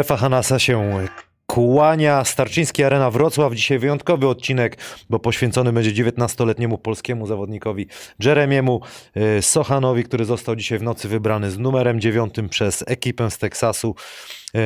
[0.00, 1.06] Strefa Hanasa się
[1.46, 2.24] kłania.
[2.24, 3.54] Starczyński Arena Wrocław.
[3.54, 4.78] Dzisiaj wyjątkowy odcinek,
[5.10, 7.86] bo poświęcony będzie 19-letniemu polskiemu zawodnikowi
[8.18, 8.80] Jeremiemu
[9.16, 13.94] y, Sochanowi, który został dzisiaj w nocy wybrany z numerem 9 przez ekipę z Teksasu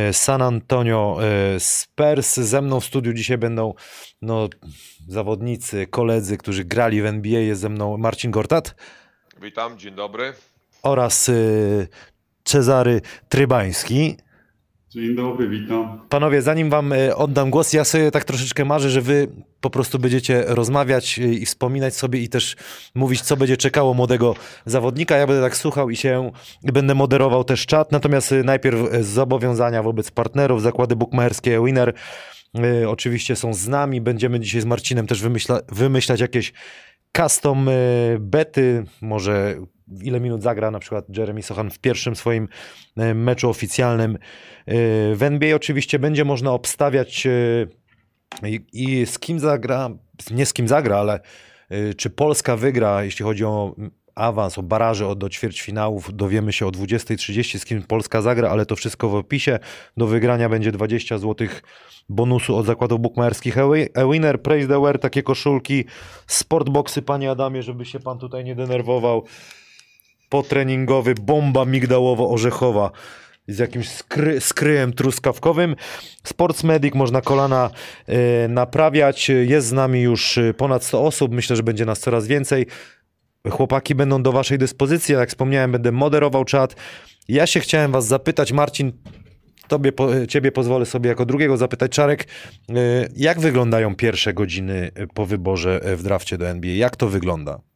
[0.09, 1.19] y, San Antonio
[1.57, 2.37] y, Spurs.
[2.37, 3.75] Ze mną w studiu dzisiaj będą
[4.23, 4.49] no,
[5.09, 7.41] zawodnicy, koledzy, którzy grali w NBA.
[7.41, 8.75] Jest ze mną Marcin Gortat
[9.41, 10.33] Witam, dzień dobry.
[10.83, 11.31] oraz
[12.45, 14.17] Cezary Trybański.
[14.95, 16.01] Dzień dobry, witam.
[16.09, 19.29] Panowie, zanim wam e, oddam głos, ja sobie tak troszeczkę marzę, że wy
[19.61, 22.57] po prostu będziecie rozmawiać e, i wspominać sobie i też
[22.95, 24.35] mówić, co będzie czekało młodego
[24.67, 25.17] zawodnika.
[25.17, 26.31] Ja będę tak słuchał i się
[26.63, 27.93] będę moderował też czat.
[27.93, 31.95] Natomiast e, najpierw zobowiązania wobec partnerów, zakłady bukmacherskie Winner
[32.87, 34.01] oczywiście są z nami.
[34.01, 36.53] Będziemy dzisiaj z Marcinem też wymyśla, wymyślać jakieś
[37.17, 37.69] custom
[38.19, 39.57] bety, może
[40.03, 42.49] ile minut zagra na przykład Jeremy Sochan w pierwszym swoim
[42.99, 44.15] y, meczu oficjalnym.
[44.15, 44.19] Y,
[45.17, 47.69] W NBA oczywiście będzie można obstawiać y,
[48.73, 49.91] i, z kim zagra,
[50.31, 51.21] nie z kim zagra, ale
[51.97, 53.77] czy Polska wygra, jeśli chodzi o
[54.15, 58.77] awans, o baraże do ćwierćfinałów, dowiemy się o 20.30 z kim Polska zagra, ale to
[58.77, 59.59] wszystko w opisie.
[59.97, 61.49] Do wygrania będzie 20 zł
[62.09, 63.57] bonusu od zakładów bukmacherskich
[63.95, 65.85] Ewiner, Praise the Wear, takie koszulki,
[66.27, 69.25] sportboxy, panie Adamie, żeby się pan tutaj nie denerwował.
[70.29, 72.91] Potreningowy, bomba migdałowo-orzechowa
[73.49, 75.77] z jakimś skry, skryjem truskawkowym.
[76.25, 77.71] Sports Medic, można kolana
[78.07, 79.29] e, naprawiać.
[79.29, 81.33] Jest z nami już e, ponad 100 osób.
[81.33, 82.67] Myślę, że będzie nas coraz więcej.
[83.51, 85.15] Chłopaki będą do waszej dyspozycji.
[85.15, 86.77] Jak wspomniałem, będę moderował czat.
[87.29, 88.93] Ja się chciałem was zapytać, Marcin,
[89.69, 91.93] tobie, po, ciebie pozwolę sobie jako drugiego zapytać.
[91.93, 92.75] Czarek, e,
[93.17, 96.73] jak wyglądają pierwsze godziny po wyborze w drafcie do NBA?
[96.73, 97.74] Jak to wygląda?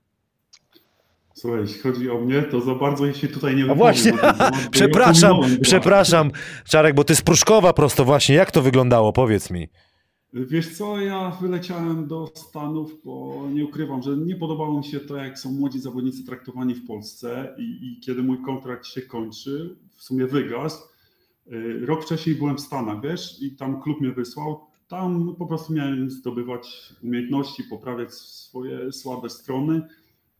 [1.38, 5.36] Słuchaj, jeśli chodzi o mnie, to za bardzo się tutaj nie wypowiem właśnie, ja przepraszam,
[5.62, 6.30] przepraszam,
[6.64, 8.34] Czarek, bo ty z Pruszkowa prosto właśnie.
[8.34, 9.12] Jak to wyglądało?
[9.12, 9.68] Powiedz mi.
[10.32, 15.16] Wiesz co, ja wyleciałem do Stanów, bo nie ukrywam, że nie podobało mi się to,
[15.16, 20.02] jak są młodzi zawodnicy traktowani w Polsce i, i kiedy mój kontrakt się kończy, w
[20.02, 20.82] sumie wygasł,
[21.52, 24.60] y, rok wcześniej byłem w Stanach, wiesz, i tam klub mnie wysłał.
[24.88, 29.82] Tam po prostu miałem zdobywać umiejętności, poprawiać swoje słabe strony.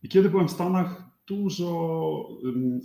[0.03, 2.29] I kiedy byłem w Stanach, dużo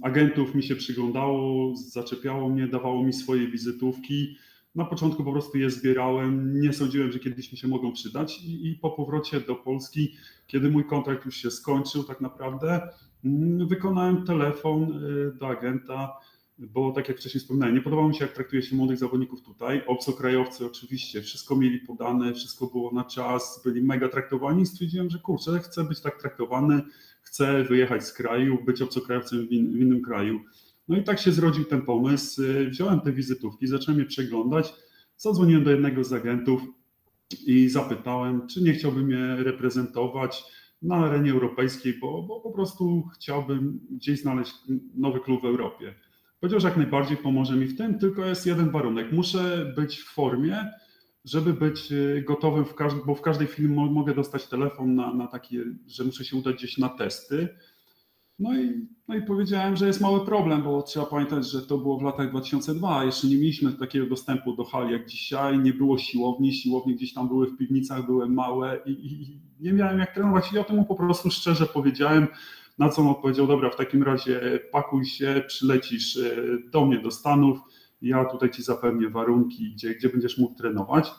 [0.01, 4.36] agentów mi się przyglądało, zaczepiało mnie, dawało mi swoje wizytówki.
[4.75, 8.44] Na początku po prostu je zbierałem, nie sądziłem, że kiedyś mi się mogą przydać.
[8.44, 10.13] I, i po powrocie do Polski,
[10.48, 12.89] kiedy mój kontrakt już się skończył tak naprawdę,
[13.25, 16.13] mm, wykonałem telefon y, do agenta,
[16.68, 19.81] bo tak jak wcześniej wspomniałem, nie podobało mi się, jak traktuje się młodych zawodników tutaj.
[19.88, 25.19] Obcokrajowcy oczywiście, wszystko mieli podane, wszystko było na czas, byli mega traktowani i stwierdziłem, że
[25.19, 26.81] kurczę, chcę być tak traktowany,
[27.21, 30.39] chcę wyjechać z kraju, być obcokrajowcem w, in, w innym kraju.
[30.88, 32.42] No i tak się zrodził ten pomysł.
[32.69, 34.74] Wziąłem te wizytówki, zacząłem je przeglądać,
[35.18, 36.62] zadzwoniłem do jednego z agentów
[37.45, 40.44] i zapytałem, czy nie chciałby mnie reprezentować
[40.81, 44.54] na arenie europejskiej, bo, bo po prostu chciałbym gdzieś znaleźć
[44.95, 45.95] nowy klub w Europie.
[46.43, 49.11] Powiedział, że jak najbardziej pomoże mi w tym, tylko jest jeden warunek.
[49.11, 50.71] Muszę być w formie,
[51.25, 55.13] żeby być y, gotowym, w każdy, bo w każdej chwili mo- mogę dostać telefon na,
[55.13, 55.29] na
[55.87, 57.47] że muszę się udać gdzieś na testy.
[58.39, 61.99] No i, no i powiedziałem, że jest mały problem, bo trzeba pamiętać, że to było
[61.99, 65.97] w latach 2002, a jeszcze nie mieliśmy takiego dostępu do hali jak dzisiaj, nie było
[65.97, 70.51] siłowni, siłownie gdzieś tam były w piwnicach, były małe i, i, nie miałem jak trenować.
[70.53, 72.27] I ja temu po prostu szczerze powiedziałem,
[72.77, 77.11] na co on odpowiedział, dobra, w takim razie pakuj się, przylecisz y, do mnie do
[77.11, 77.59] Stanów,
[78.01, 81.11] ja tutaj ci zapewnię warunki, gdzie, gdzie będziesz mógł trenować.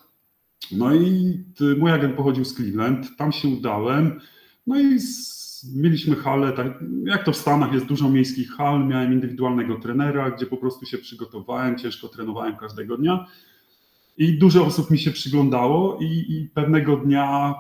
[0.73, 4.21] No i ty, mój agent pochodził z Cleveland, tam się udałem,
[4.67, 5.45] no i z,
[5.77, 6.67] mieliśmy halę, tak,
[7.05, 10.99] jak to w Stanach jest dużo miejskich hal, miałem indywidualnego trenera, gdzie po prostu się
[10.99, 13.27] przygotowałem, ciężko trenowałem każdego dnia.
[14.19, 17.55] I dużo osób mi się przyglądało i, i pewnego dnia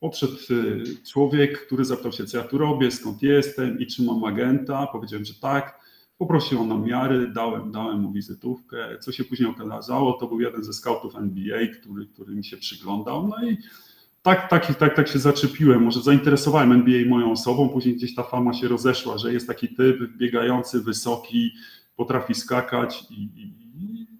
[0.00, 4.24] podszedł y, człowiek, który zapytał się, co ja tu robię, skąd jestem i czy mam
[4.24, 4.86] agenta.
[4.86, 5.80] Powiedziałem, że tak.
[6.18, 8.98] Poprosił o namiary, dałem, dałem mu wizytówkę.
[9.00, 13.28] Co się później okazało, to był jeden ze scoutów NBA, który, który mi się przyglądał.
[13.28, 13.56] No i
[14.22, 18.54] tak, tak, tak, tak się zaczepiłem, może zainteresowałem NBA moją osobą, później gdzieś ta fama
[18.54, 21.52] się rozeszła, że jest taki typ biegający, wysoki,
[21.96, 23.52] potrafi skakać i, i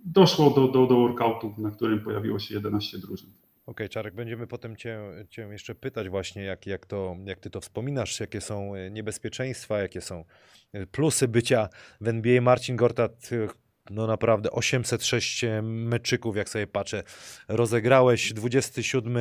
[0.04, 3.30] doszło do, do, do workoutów, na którym pojawiło się 11 drużyn.
[3.66, 7.60] Okej, Czarek, będziemy potem cię, cię jeszcze pytać właśnie, jak, jak, to, jak ty to
[7.60, 10.24] wspominasz, jakie są e, niebezpieczeństwa, jakie są
[10.72, 11.68] e, plusy bycia
[12.00, 12.40] w NBA.
[12.40, 13.48] Marcin Gortat, e,
[13.90, 17.02] no naprawdę 806 meczyków, jak sobie patrzę,
[17.48, 19.18] rozegrałeś 27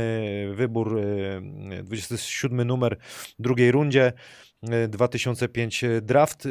[0.53, 2.97] wybór, e, 27 numer
[3.39, 4.13] drugiej rundzie,
[4.69, 6.47] e, 2005 draft.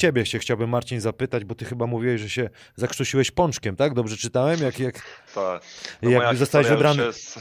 [0.00, 3.94] Ciebie się chciałbym, Marcin, zapytać, bo ty chyba mówiłeś, że się zakrztusiłeś pączkiem, tak?
[3.94, 4.62] Dobrze czytałem?
[4.62, 5.02] Jak, jak,
[5.34, 5.62] Tak.
[6.02, 7.02] jak moja zostałeś wybrany...
[7.04, 7.38] Jest,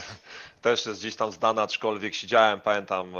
[0.61, 3.11] też jest gdzieś tam znana, aczkolwiek siedziałem, pamiętam, e,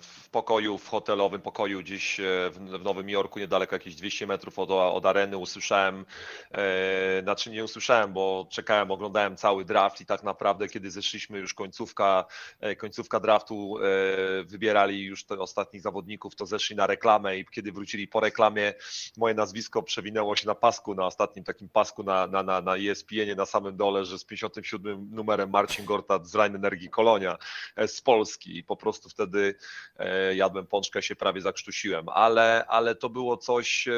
[0.00, 4.70] w pokoju, w hotelowym pokoju gdzieś e, w Nowym Jorku, niedaleko jakieś 200 metrów od,
[4.70, 6.06] od areny, usłyszałem,
[6.52, 11.54] e, znaczy nie usłyszałem, bo czekałem, oglądałem cały draft i tak naprawdę, kiedy zeszliśmy już
[11.54, 12.24] końcówka,
[12.60, 17.72] e, końcówka draftu, e, wybierali już te ostatnich zawodników, to zeszli na reklamę i kiedy
[17.72, 18.74] wrócili po reklamie,
[19.16, 23.36] moje nazwisko przewinęło się na pasku, na ostatnim takim pasku na, na, na, na ESPN
[23.36, 27.38] na samym dole, że z 57 numerem Marcin Gortat z Rhein Energii Kolonia
[27.76, 28.58] e, z Polski.
[28.58, 29.54] I po prostu wtedy
[29.98, 33.92] e, jadłem pączkę, się prawie zakrztusiłem, ale, ale to było coś e,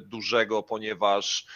[0.00, 1.46] dużego, ponieważ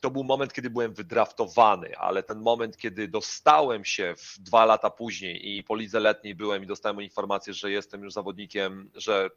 [0.00, 4.90] to był moment, kiedy byłem wydraftowany, ale ten moment, kiedy dostałem się w dwa lata
[4.90, 9.30] później i po lidze letniej byłem i dostałem informację, że jestem już zawodnikiem, że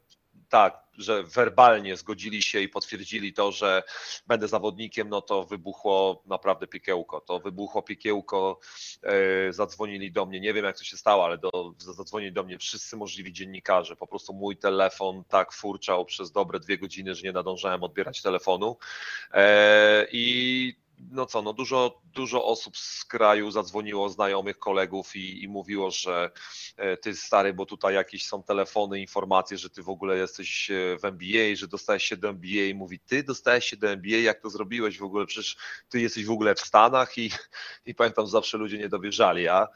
[0.50, 3.82] tak, że werbalnie zgodzili się i potwierdzili to, że
[4.26, 7.20] będę zawodnikiem, no to wybuchło naprawdę piekiełko.
[7.20, 8.58] To wybuchło piekiełko,
[9.02, 12.58] e, zadzwonili do mnie, nie wiem jak to się stało, ale do, zadzwonili do mnie
[12.58, 13.96] wszyscy możliwi dziennikarze.
[13.96, 18.76] Po prostu mój telefon tak furczał przez dobre dwie godziny, że nie nadążałem odbierać telefonu.
[19.32, 20.74] E, I
[21.10, 26.30] no co, no dużo, dużo osób z kraju zadzwoniło, znajomych, kolegów i, i mówiło, że
[26.76, 30.98] e, ty stary, bo tutaj jakieś są telefony, informacje, że ty w ogóle jesteś e,
[30.98, 34.40] w NBA, że dostałeś się do NBA i mówi, ty dostałeś się do NBA, jak
[34.40, 35.56] to zrobiłeś w ogóle, przecież
[35.88, 37.30] ty jesteś w ogóle w Stanach i,
[37.86, 39.68] i pamiętam, zawsze ludzie nie dowierzali, a,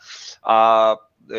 [0.42, 0.96] a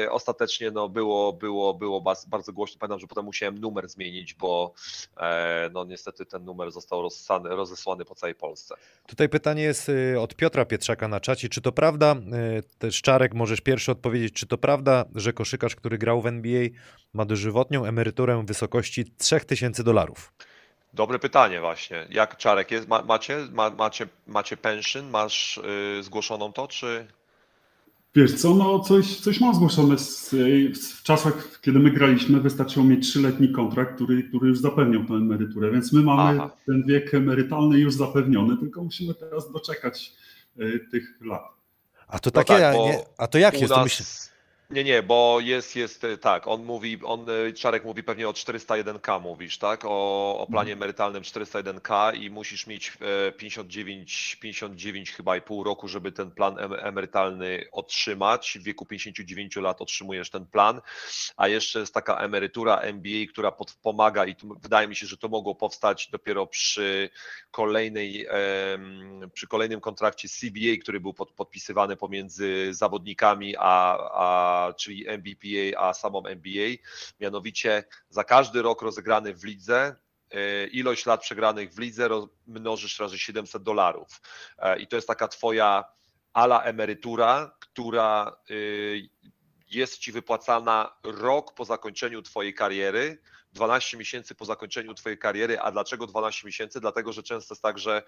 [0.10, 4.74] ostatecznie no było, było, było bardzo głośno, pamiętam, że potem musiałem numer zmienić, bo
[5.18, 8.76] e, no niestety ten numer został rozsany, rozesłany po całej Polsce.
[9.08, 11.50] Tutaj pytanie jest y, od Piotra Pietrzaka na czacie.
[11.50, 12.16] Czy to prawda,
[12.60, 16.68] y, też Czarek, możesz pierwszy odpowiedzieć, czy to prawda, że koszykarz, który grał w NBA
[17.14, 20.34] ma dożywotnią emeryturę w wysokości 3000 dolarów?
[20.94, 22.08] Dobre pytanie właśnie.
[22.10, 22.88] Jak Czarek jest?
[22.88, 25.10] Ma, macie, ma, macie, macie pension?
[25.10, 27.08] Masz y, zgłoszoną to, czy...
[28.16, 30.30] Wiesz co, no coś, coś mam zgłoszone z,
[31.00, 35.72] w czasach, kiedy my graliśmy, wystarczyło mieć trzyletni kontrakt, który, który już zapewniał tę emeryturę,
[35.72, 36.56] więc my mamy Aha.
[36.66, 40.14] ten wiek emerytalny już zapewniony, tylko musimy teraz doczekać
[40.60, 41.44] y, tych lat.
[42.08, 43.74] A to No takie, tak, nie, a to jak jest?
[43.74, 44.04] To myśl...
[44.70, 48.32] Nie, nie, bo jest, jest y, tak, on mówi, on, y, Czarek mówi pewnie o
[48.32, 49.86] 401k mówisz, tak?
[49.86, 55.88] O, o planie emerytalnym 401k i musisz mieć e, 59, 59 chyba i pół roku,
[55.88, 58.58] żeby ten plan em- emerytalny otrzymać.
[58.62, 60.82] W wieku 59 lat otrzymujesz ten plan,
[61.38, 65.18] a jeszcze jest taka emerytura MBA, która pod, pomaga i tu, wydaje mi się, że
[65.18, 67.10] to mogło powstać dopiero przy
[67.52, 68.28] kolejnej,
[69.34, 75.94] przy kolejnym kontrakcie CBA, który był pod, podpisywany pomiędzy zawodnikami, a, a czyli MBPA, a
[75.94, 76.70] samą NBA.
[77.20, 79.96] Mianowicie za każdy rok rozegrany w lidze,
[80.32, 82.10] e, ilość lat przegranych w lidze
[82.48, 84.22] mnożysz razy 700 dolarów.
[84.58, 85.96] E, I to jest taka twoja
[86.36, 89.10] ala emerytura, która y,
[89.72, 93.22] jest ci wypłacana rok po zakończeniu twojej kariery,
[93.56, 95.60] 12 miesięcy po zakończeniu twojej kariery.
[95.60, 96.82] A dlaczego 12 miesięcy?
[96.82, 98.04] Dlatego, że często jest tak, że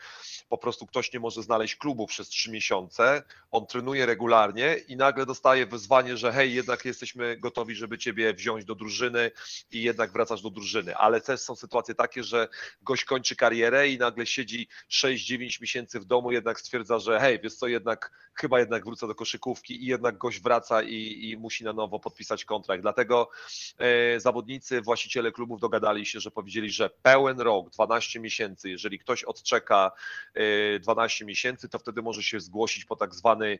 [0.50, 5.26] po prostu ktoś nie może znaleźć klubu przez 3 miesiące, on trenuje regularnie i nagle
[5.26, 9.32] dostaje wyzwanie, że hej, jednak jesteśmy gotowi, żeby ciebie wziąć do drużyny
[9.72, 10.96] i jednak wracasz do drużyny.
[10.96, 12.48] Ale też są sytuacje takie, że
[12.82, 17.56] gość kończy karierę i nagle siedzi 6-9 miesięcy w domu, jednak stwierdza, że hej, wiesz
[17.56, 21.74] co, jednak chyba jednak wrócę do koszykówki i jednak gość wraca i, i musi na
[21.74, 22.82] nowo podpisać kontrakt.
[22.82, 23.30] Dlatego
[23.78, 29.24] e, zawodnicy, właściciele klubów dogadali się, że powiedzieli, że pełen rok, 12 miesięcy, jeżeli ktoś
[29.24, 29.92] odczeka
[30.34, 33.60] e, 12 miesięcy, to wtedy może się zgłosić po tak zwany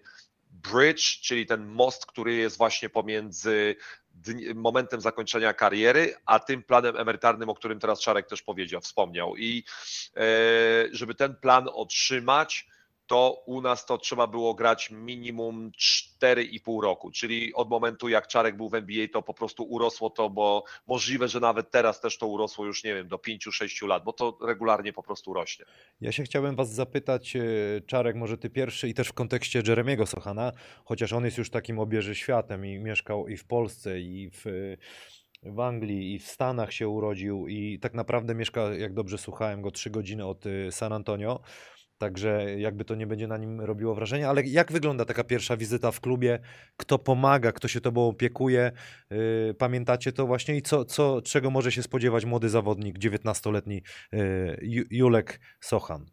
[0.52, 3.76] bridge, czyli ten most, który jest właśnie pomiędzy
[4.56, 9.38] momentem zakończenia kariery, a tym planem emerytarnym, o którym teraz Czarek też powiedział, wspomniał.
[9.38, 9.64] I
[10.16, 10.22] e,
[10.92, 12.68] żeby ten plan otrzymać,
[13.08, 15.72] to u nas to trzeba było grać minimum
[16.22, 20.30] 4,5 roku, czyli od momentu jak Czarek był w NBA, to po prostu urosło to,
[20.30, 24.14] bo możliwe, że nawet teraz też to urosło już, nie wiem, do 5-6 lat, bo
[24.14, 25.66] to regularnie po prostu rośnie.
[26.02, 27.42] Ja się chciałbym was zapytać, e,
[27.88, 30.52] Czarek, może ty pierwszy i też w kontekście Jeremiego Sochana,
[30.86, 34.78] chociaż on jest już takim obieży światem i mieszkał i w Polsce, i w, e,
[35.44, 39.72] w Anglii, i w Stanach się urodził i tak naprawdę mieszka, jak dobrze słuchałem go,
[39.72, 41.40] trzy godziny od e, San Antonio.
[41.98, 45.92] Także jakby to nie będzie na nim robiło wrażenia, ale jak wygląda taka pierwsza wizyta
[45.92, 46.40] w klubie?
[46.78, 48.72] Kto pomaga, kto się tobą opiekuje?
[49.10, 54.20] Yy, Pamiętacie to właśnie i co, co, czego może się spodziewać młody zawodnik, 19-letni yy,
[54.62, 56.06] Ju- Julek Sochan?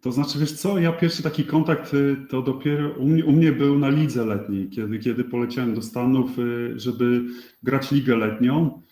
[0.00, 3.52] To znaczy, wiesz co, ja pierwszy taki kontakt y, to dopiero u mnie, u mnie
[3.52, 7.20] był na lidze letniej, kiedy, kiedy poleciałem do Stanów, y, żeby
[7.62, 8.82] grać ligę letnią.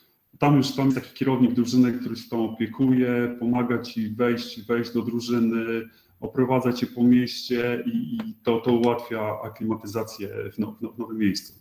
[0.40, 5.02] Tam już tam taki kierownik drużyny, który się tam opiekuje, pomaga ci wejść, wejść do
[5.02, 5.88] drużyny,
[6.20, 11.54] oprowadza cię po mieście i, i to, to ułatwia aklimatyzację w, now, w nowym miejscu.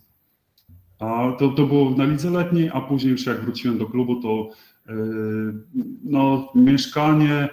[0.98, 4.50] A to, to było na lidze letniej, a później już jak wróciłem do klubu, to
[4.86, 5.54] yy,
[6.04, 7.48] no, mieszkanie,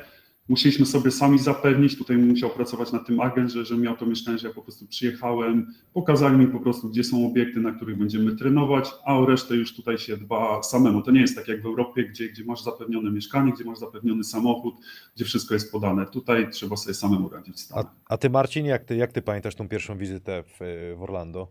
[0.49, 1.97] musieliśmy sobie sami zapewnić.
[1.97, 4.87] Tutaj musiał pracować na tym agent, że, że miał to mieszkanie, że ja po prostu
[4.87, 9.55] przyjechałem, pokazali mi po prostu, gdzie są obiekty, na których będziemy trenować, a o resztę
[9.55, 11.01] już tutaj się dba samemu.
[11.01, 14.23] To nie jest tak jak w Europie, gdzie, gdzie masz zapewnione mieszkanie, gdzie masz zapewniony
[14.23, 14.75] samochód,
[15.15, 16.05] gdzie wszystko jest podane.
[16.05, 17.57] Tutaj trzeba sobie samemu radzić.
[17.75, 21.47] A, a ty Marcin, jak ty, jak ty pamiętasz tą pierwszą wizytę w, w Orlando?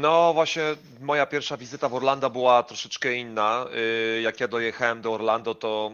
[0.00, 0.62] No właśnie,
[1.00, 3.66] moja pierwsza wizyta w Orlando była troszeczkę inna.
[4.16, 5.92] Y, jak ja dojechałem do Orlando, to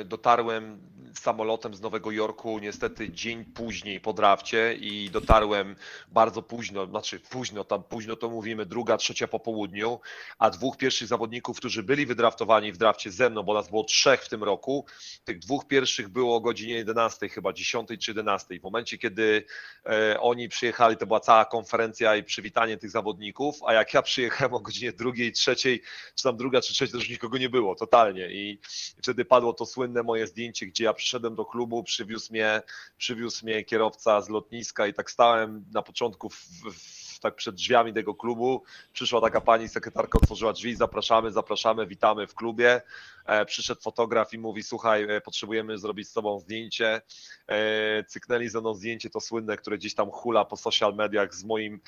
[0.00, 0.78] y, dotarłem
[1.18, 5.76] samolotem z Nowego Jorku niestety dzień później po drafcie i dotarłem
[6.08, 10.00] bardzo późno, znaczy późno, tam późno to mówimy, druga, trzecia po południu,
[10.38, 14.22] a dwóch pierwszych zawodników, którzy byli wydraftowani w drafcie ze mną, bo nas było trzech
[14.22, 14.86] w tym roku,
[15.24, 18.60] tych dwóch pierwszych było o godzinie 11, chyba 10 czy 11.
[18.60, 19.44] W momencie, kiedy
[19.86, 24.54] e, oni przyjechali, to była cała konferencja i przywitanie tych zawodników, a jak ja przyjechałem
[24.54, 25.82] o godzinie drugiej, trzeciej,
[26.14, 28.32] czy tam druga, czy trzecia, to już nikogo nie było, totalnie.
[28.32, 28.58] I
[29.02, 32.62] wtedy padło to słynne moje zdjęcie, gdzie ja przyszedłem do klubu, przywiózł mnie,
[32.98, 36.36] przywiózł mnie kierowca z lotniska i tak stałem na początku w,
[36.74, 38.62] w, tak przed drzwiami tego klubu.
[38.92, 42.82] Przyszła taka pani sekretarka, otworzyła drzwi, zapraszamy, zapraszamy, witamy w klubie.
[43.26, 47.02] E, przyszedł fotograf i mówi, słuchaj, e, potrzebujemy zrobić z tobą zdjęcie.
[47.48, 51.44] E, cyknęli ze mną zdjęcie, to słynne, które gdzieś tam hula po social mediach z
[51.44, 51.80] moim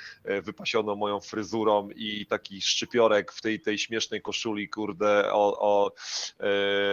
[0.43, 5.93] wypasioną moją fryzurą i taki szczypiorek w tej, tej śmiesznej koszuli, kurde, o, o,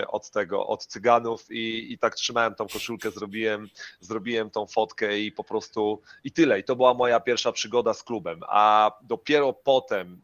[0.08, 3.70] od tego, od cyganów i, i tak trzymałem tą koszulkę, zrobiłem,
[4.00, 6.60] zrobiłem tą fotkę i po prostu i tyle.
[6.60, 10.22] I to była moja pierwsza przygoda z klubem, a dopiero potem,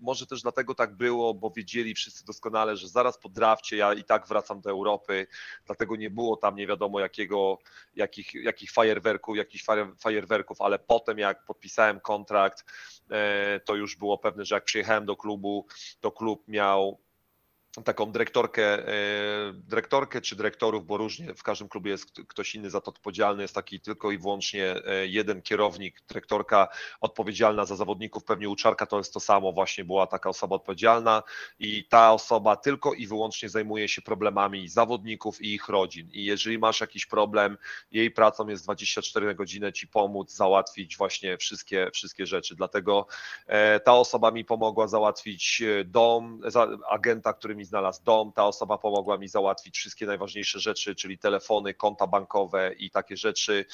[0.00, 4.04] może też dlatego tak było, bo wiedzieli wszyscy doskonale, że zaraz po drafcie, ja i
[4.04, 5.26] tak wracam do Europy,
[5.66, 7.58] dlatego nie było tam nie wiadomo jakiego,
[7.96, 9.64] jakich, jakich fajerwerków, jakichś
[10.00, 12.64] fajerwerków, ale potem jak podpisałem kontrakt,
[13.10, 15.66] e, to już było pewne, że jak przyjechałem do klubu,
[16.00, 17.03] to klub miał
[17.82, 18.92] taką dyrektorkę, e,
[19.52, 23.54] dyrektorkę czy dyrektorów, bo różnie w każdym klubie jest ktoś inny za to odpowiedzialny, jest
[23.54, 26.68] taki tylko i wyłącznie e, jeden kierownik, dyrektorka
[27.00, 31.22] odpowiedzialna za zawodników, pewnie uczarka to jest to samo, właśnie była taka osoba odpowiedzialna
[31.58, 36.08] i ta osoba tylko i wyłącznie zajmuje się problemami zawodników i ich rodzin.
[36.12, 37.58] I jeżeli masz jakiś problem,
[37.90, 43.06] jej pracą jest 24 godziny ci pomóc, załatwić właśnie wszystkie, wszystkie rzeczy, dlatego
[43.46, 46.40] e, ta osoba mi pomogła załatwić dom,
[46.90, 51.74] agenta, który mi znalazł dom, ta osoba pomogła mi załatwić wszystkie najważniejsze rzeczy, czyli telefony,
[51.74, 53.64] konta bankowe i takie rzeczy.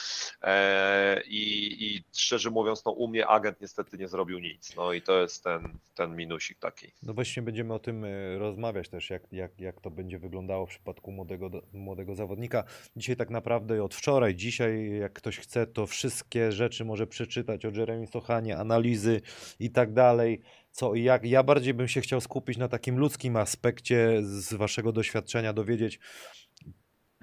[0.42, 4.76] E, I, i szczerze mówiąc, no u mnie agent niestety nie zrobił nic.
[4.76, 6.87] No i to jest ten, ten minusik taki.
[7.02, 10.70] No właśnie będziemy o tym e, rozmawiać też, jak, jak, jak to będzie wyglądało w
[10.70, 12.64] przypadku młodego, młodego zawodnika.
[12.97, 17.70] Dzisiaj tak naprawdę od wczoraj, dzisiaj jak ktoś chce, to wszystkie rzeczy może przeczytać o
[17.70, 19.20] Jeremy Sochanie, analizy
[19.61, 20.40] i tak dalej
[20.72, 21.24] co i jak.
[21.24, 26.00] Ja bardziej bym się chciał skupić na takim ludzkim aspekcie z waszego doświadczenia, dowiedzieć,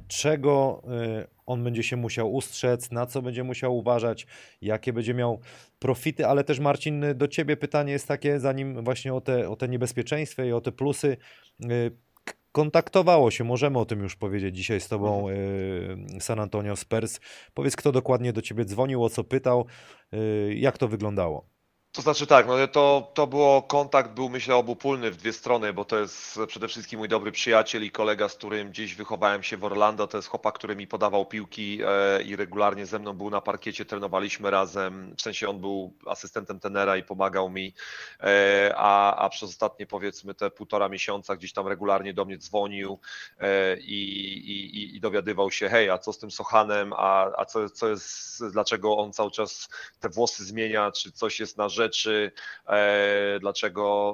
[0.07, 0.83] czego
[1.21, 4.27] y, on będzie się musiał ustrzec, na co będzie musiał uważać,
[4.61, 5.39] jakie będzie miał
[5.79, 9.67] profity, ale też Marcin, do ciebie pytanie jest takie, zanim właśnie o te, o te
[9.67, 11.17] niebezpieczeństwa i o te plusy
[11.65, 11.91] y,
[12.51, 16.17] kontaktowało się, możemy o tym już powiedzieć dzisiaj z tobą mhm.
[16.17, 17.19] y, San Antonio Spurs.
[17.53, 19.65] Powiedz, kto dokładnie do ciebie dzwonił, o co pytał,
[20.49, 21.56] jak to wyglądało?
[21.97, 25.85] To znaczy tak, no to, to było, kontakt był myślę obopólny w dwie strony, bo
[25.85, 29.63] to jest przede wszystkim mój dobry przyjaciel i kolega, z którym gdzieś wychowałem się w
[29.63, 33.41] Orlando, to jest chłopak, który mi podawał piłki e, i regularnie ze mną był na
[33.41, 37.73] parkiecie, trenowaliśmy razem, w sensie on był asystentem tenera i pomagał mi,
[38.19, 42.99] e, a, a przez ostatnie powiedzmy te półtora miesiąca gdzieś tam regularnie do mnie dzwonił
[43.39, 47.69] e, i, i, i dowiadywał się, hej, a co z tym Sochanem, a, a co,
[47.69, 52.32] co jest, dlaczego on cały czas te włosy zmienia, czy coś jest na rzecz, rzeczy,
[52.67, 54.13] e, dlaczego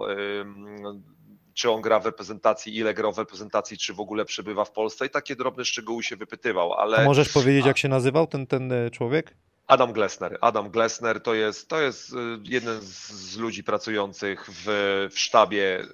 [1.53, 5.05] czy on gra w reprezentacji, ile gra w reprezentacji, czy w ogóle przebywa w Polsce
[5.05, 6.97] i takie drobne szczegóły się wypytywał, ale...
[6.97, 9.35] A możesz powiedzieć, jak się nazywał ten, ten e, człowiek?
[9.67, 10.37] Adam Glesner.
[10.41, 14.65] Adam Glesner to jest, to jest y, jeden z ludzi pracujących w,
[15.11, 15.85] w sztabie e,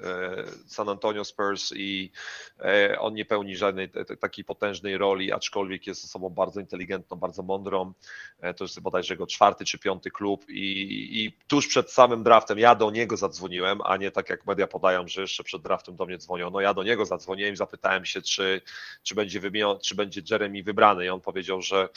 [0.67, 2.11] San Antonio Spurs i
[2.59, 7.93] e, on nie pełni żadnej takiej potężnej roli, aczkolwiek jest osobą bardzo inteligentną, bardzo mądrą.
[8.39, 12.59] E, to jest bodajże jego czwarty czy piąty klub i, i tuż przed samym draftem
[12.59, 16.05] ja do niego zadzwoniłem, a nie tak jak media podają, że jeszcze przed draftem do
[16.05, 16.61] mnie dzwoniono.
[16.61, 18.61] Ja do niego zadzwoniłem i zapytałem się, czy,
[19.03, 19.41] czy, będzie,
[19.83, 21.89] czy będzie Jeremy wybrany i on powiedział, że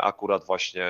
[0.00, 0.83] akurat właśnie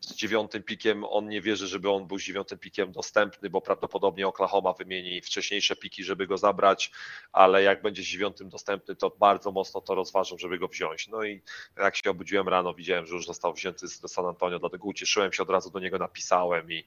[0.00, 4.26] z dziewiątym pikiem on nie wierzy, żeby on był z dziewiątym pikiem dostępny, bo prawdopodobnie
[4.28, 6.90] Oklahoma wymieni wcześniejsze piki, żeby go zabrać,
[7.32, 11.08] ale jak będzie z dziewiątym dostępny, to bardzo mocno to rozważą, żeby go wziąć.
[11.08, 11.42] No i
[11.76, 15.42] jak się obudziłem rano, widziałem, że już został wzięty do San Antonio, dlatego ucieszyłem się,
[15.42, 16.84] od razu do niego napisałem i,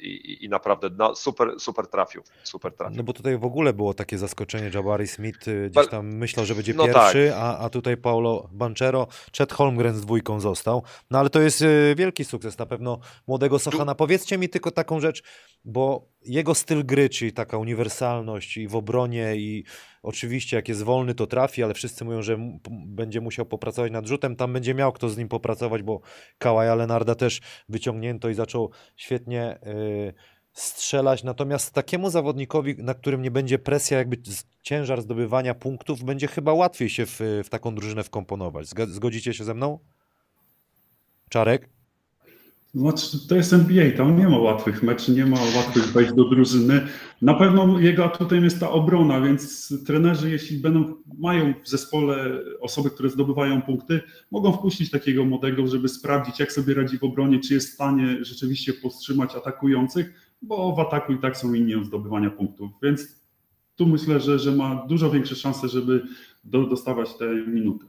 [0.00, 2.96] i, i naprawdę no, super, super trafił, super trafił.
[2.96, 6.54] No bo tutaj w ogóle było takie zaskoczenie, Jabari Smith y, gdzieś tam myślał, że
[6.54, 9.06] będzie No pierwszy, a, a tutaj Paulo Banchero,
[9.38, 10.82] Chet Holmgren z dwójką został.
[11.10, 13.94] No ale to jest y, wielki sukces na pewno młodego Sochana.
[13.94, 15.22] Powiedzcie mi tylko taką rzecz,
[15.64, 19.64] bo jego styl gry, czyli taka uniwersalność i w obronie i
[20.06, 22.36] oczywiście jak jest wolny to trafi, ale wszyscy mówią, że
[22.86, 26.00] będzie musiał popracować nad rzutem, tam będzie miał kto z nim popracować, bo
[26.38, 30.14] Kałaja Lenarda też wyciągnięto i zaczął świetnie y,
[30.52, 31.24] strzelać.
[31.24, 34.16] Natomiast takiemu zawodnikowi, na którym nie będzie presja, jakby
[34.62, 38.66] ciężar zdobywania punktów, będzie chyba łatwiej się w, w taką drużynę wkomponować.
[38.88, 39.78] Zgodzicie się ze mną?
[41.30, 41.75] Czarek?
[42.76, 46.86] Znaczy, to jest NBA, tam nie ma łatwych meczy, nie ma łatwych wejść do drużyny.
[47.22, 52.90] Na pewno jego atutem jest ta obrona, więc trenerzy, jeśli będą, mają w zespole osoby,
[52.90, 57.54] które zdobywają punkty, mogą wpuścić takiego młodego, żeby sprawdzić, jak sobie radzi w obronie, czy
[57.54, 62.30] jest w stanie rzeczywiście powstrzymać atakujących, bo w ataku i tak są inni od zdobywania
[62.30, 62.70] punktów.
[62.82, 63.08] Więc
[63.76, 66.02] tu myślę, że, że ma dużo większe szanse, żeby
[66.44, 67.86] do, dostawać te minuty.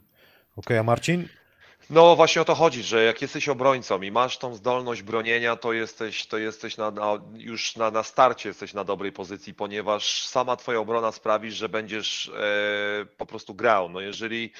[0.56, 1.23] Okej, a Marcin?
[1.89, 5.73] No właśnie o to chodzi, że jak jesteś obrońcą i masz tą zdolność bronienia, to
[5.73, 10.56] jesteś, to jesteś na, na, już na, na starcie jesteś na dobrej pozycji, ponieważ sama
[10.56, 13.89] twoja obrona sprawi, że będziesz e, po prostu grał.
[13.89, 14.52] No jeżeli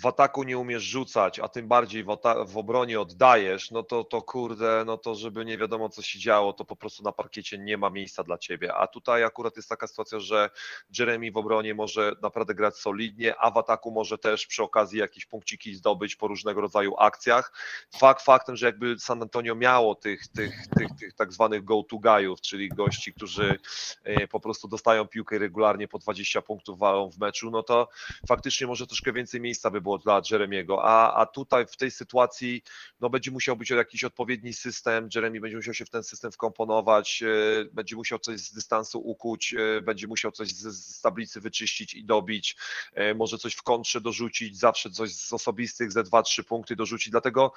[0.00, 4.22] w ataku nie umiesz rzucać, a tym bardziej w, w obronie oddajesz, no to, to
[4.22, 7.78] kurde, no to żeby nie wiadomo co się działo, to po prostu na parkiecie nie
[7.78, 8.74] ma miejsca dla ciebie.
[8.74, 10.50] A tutaj akurat jest taka sytuacja, że
[10.98, 15.26] Jeremy w obronie może naprawdę grać solidnie, a w ataku może też przy okazji jakieś
[15.26, 17.52] punkciki zdobyć po różnego rodzaju akcjach.
[17.96, 22.40] Fakt faktem, że jakby San Antonio miało tych, tych, tych, tych tak zwanych go-to guyów,
[22.40, 23.58] czyli gości, którzy
[24.04, 27.88] e, po prostu dostają piłkę regularnie po 20 punktów walą w meczu, no to
[28.28, 32.62] faktycznie może troszkę więcej miejsca by było dla Jeremiego, a, a tutaj w tej sytuacji
[33.00, 37.22] no będzie musiał być jakiś odpowiedni system, Jeremy będzie musiał się w ten system wkomponować,
[37.22, 41.94] e, będzie musiał coś z dystansu ukuć, e, będzie musiał coś z, z tablicy wyczyścić
[41.94, 42.56] i dobić,
[42.94, 47.52] e, może coś w kontrze dorzucić, zawsze coś z osobistych ze 2-3 punkty dorzucić, dlatego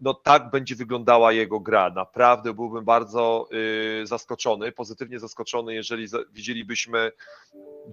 [0.00, 1.90] no tak będzie wyglądała jego gra.
[1.90, 3.48] Naprawdę byłbym bardzo
[4.04, 7.12] zaskoczony, pozytywnie zaskoczony, jeżeli widzielibyśmy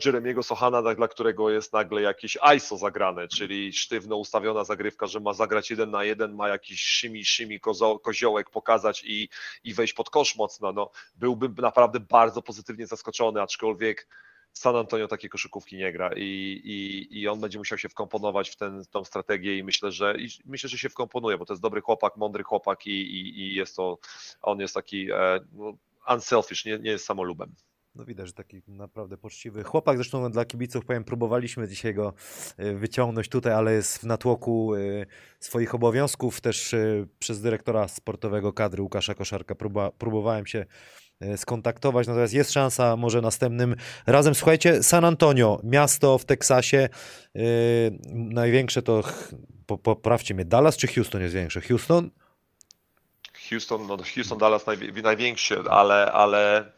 [0.05, 5.33] Jeremiego Sochana, dla- którego jest nagle jakieś ISO zagrane, czyli sztywno ustawiona zagrywka, że ma
[5.33, 9.29] zagrać jeden na jeden, ma jakiś szymi, szymi kozo, koziołek pokazać i,
[9.63, 10.73] i wejść pod kosz mocno.
[10.73, 14.07] No, byłbym naprawdę bardzo pozytywnie zaskoczony, aczkolwiek
[14.53, 16.21] San Antonio takiej koszykówki nie gra i,
[16.63, 20.29] i, i on będzie musiał się wkomponować w ten, tą strategię i myślę, że i
[20.45, 23.75] myślę, że się wkomponuje, bo to jest dobry chłopak, mądry chłopak i, i, i jest
[23.75, 23.97] to,
[24.41, 25.73] on jest taki e, no,
[26.13, 27.55] unselfish, nie, nie jest samolubem.
[27.95, 29.97] No widać, że taki naprawdę poczciwy chłopak.
[29.97, 32.13] Zresztą dla kibiców powiem, próbowaliśmy dzisiaj go
[32.59, 35.05] y, wyciągnąć tutaj, ale jest w natłoku y,
[35.39, 36.41] swoich obowiązków.
[36.41, 39.55] Też y, przez dyrektora sportowego kadry Łukasza Koszarka
[39.97, 40.65] próbowałem się
[41.35, 43.75] skontaktować, natomiast jest szansa może następnym
[44.07, 44.35] razem.
[44.35, 46.89] Słuchajcie, San Antonio, miasto w Teksasie,
[48.13, 49.03] największe to,
[49.65, 51.61] poprawcie mnie, Dallas czy Houston jest większe?
[51.61, 52.09] Houston?
[53.49, 56.71] Houston, no Houston Dallas najwi- największy, ale, ale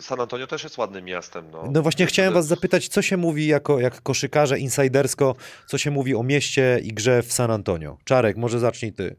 [0.00, 1.50] San Antonio też jest ładnym miastem.
[1.50, 5.34] No, No właśnie chciałem was zapytać, co się mówi jako jak koszykarze, insidersko,
[5.66, 7.98] co się mówi o mieście i grze w San Antonio?
[8.04, 9.16] Czarek, może zacznij ty.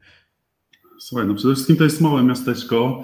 [0.99, 3.03] Słuchaj, no przede wszystkim to jest małe miasteczko.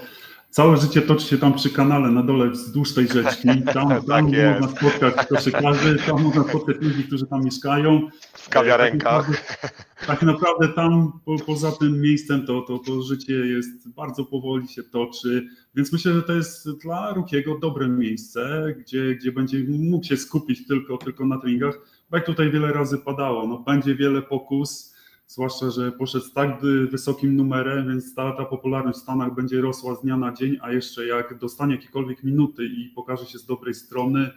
[0.56, 3.48] Całe życie toczy się tam przy kanale na dole wzdłuż tej rzeczki.
[3.74, 8.10] Tam, tam Tak można spotkać koszykarzy, tam można spotkać ludzi, którzy tam mieszkają.
[8.34, 9.26] w kawiarenkach.
[9.28, 14.26] Tak naprawdę, tak naprawdę tam po, poza tym miejscem to, to, to życie jest bardzo
[14.26, 19.58] powoli się toczy, więc myślę, że to jest dla Rukiego dobre miejsce, gdzie, gdzie będzie
[19.68, 23.96] mógł się skupić tylko, tylko na treningach, bo jak tutaj wiele razy padało, no będzie
[23.96, 24.94] wiele pokus,
[25.28, 29.62] zwłaszcza, że poszedł z tak wy- wysokim numerem, więc ta, ta popularność w Stanach będzie
[29.62, 33.46] rosła z dnia na dzień, a jeszcze jak dostanie jakiekolwiek minuty i pokaże się z
[33.46, 34.32] dobrej strony,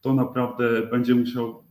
[0.00, 1.64] to naprawdę będzie musiał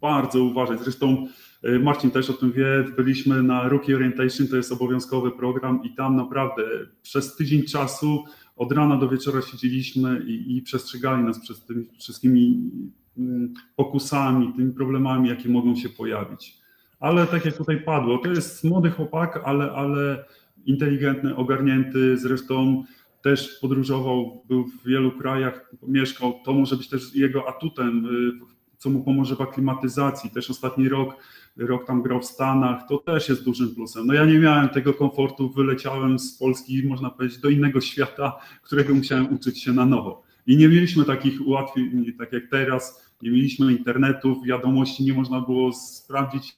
[0.00, 0.80] bardzo uważać.
[0.82, 1.26] Zresztą
[1.64, 5.94] y, Marcin też o tym wie, byliśmy na Rookie Orientation, to jest obowiązkowy program i
[5.94, 6.62] tam naprawdę
[7.02, 8.24] przez tydzień czasu
[8.56, 12.70] od rana do wieczora siedzieliśmy i, i przestrzegali nas przez tymi wszystkimi
[13.18, 16.58] mm, pokusami, tymi problemami, jakie mogą się pojawić.
[17.00, 20.24] Ale tak jak tutaj padło, to jest młody chłopak, ale, ale
[20.66, 22.84] inteligentny, ogarnięty, zresztą
[23.22, 28.90] też podróżował, był w wielu krajach, mieszkał, to może być też jego atutem y, co
[28.90, 30.30] mu pomoże w aklimatyzacji.
[30.30, 31.16] Też ostatni rok,
[31.56, 34.06] rok tam grał w Stanach, to też jest dużym plusem.
[34.06, 38.94] No ja nie miałem tego komfortu, wyleciałem z Polski, można powiedzieć, do innego świata, którego
[38.94, 40.22] musiałem uczyć się na nowo.
[40.46, 45.72] I nie mieliśmy takich ułatwień, tak jak teraz, nie mieliśmy internetu, wiadomości nie można było
[45.72, 46.57] sprawdzić.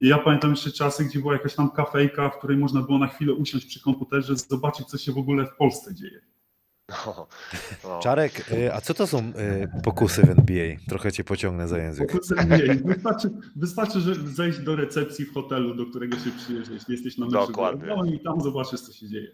[0.00, 3.06] I ja pamiętam jeszcze czasy, gdzie była jakaś tam kafejka, w której można było na
[3.06, 6.20] chwilę usiąść przy komputerze, zobaczyć, co się w ogóle w Polsce dzieje.
[6.88, 7.26] No,
[7.84, 8.00] no.
[8.00, 10.76] Czarek, y, a co to są y, pokusy w NBA?
[10.88, 12.12] Trochę cię pociągnę za język.
[12.12, 12.74] Pokusy NBA.
[12.84, 17.26] Wystarczy, wystarczy że zejść do recepcji w hotelu, do którego się przyjeżdżasz, jeśli jesteś na
[17.26, 17.46] meczu.
[17.46, 17.86] Dokładnie.
[17.96, 19.28] No i tam zobaczysz, co się dzieje.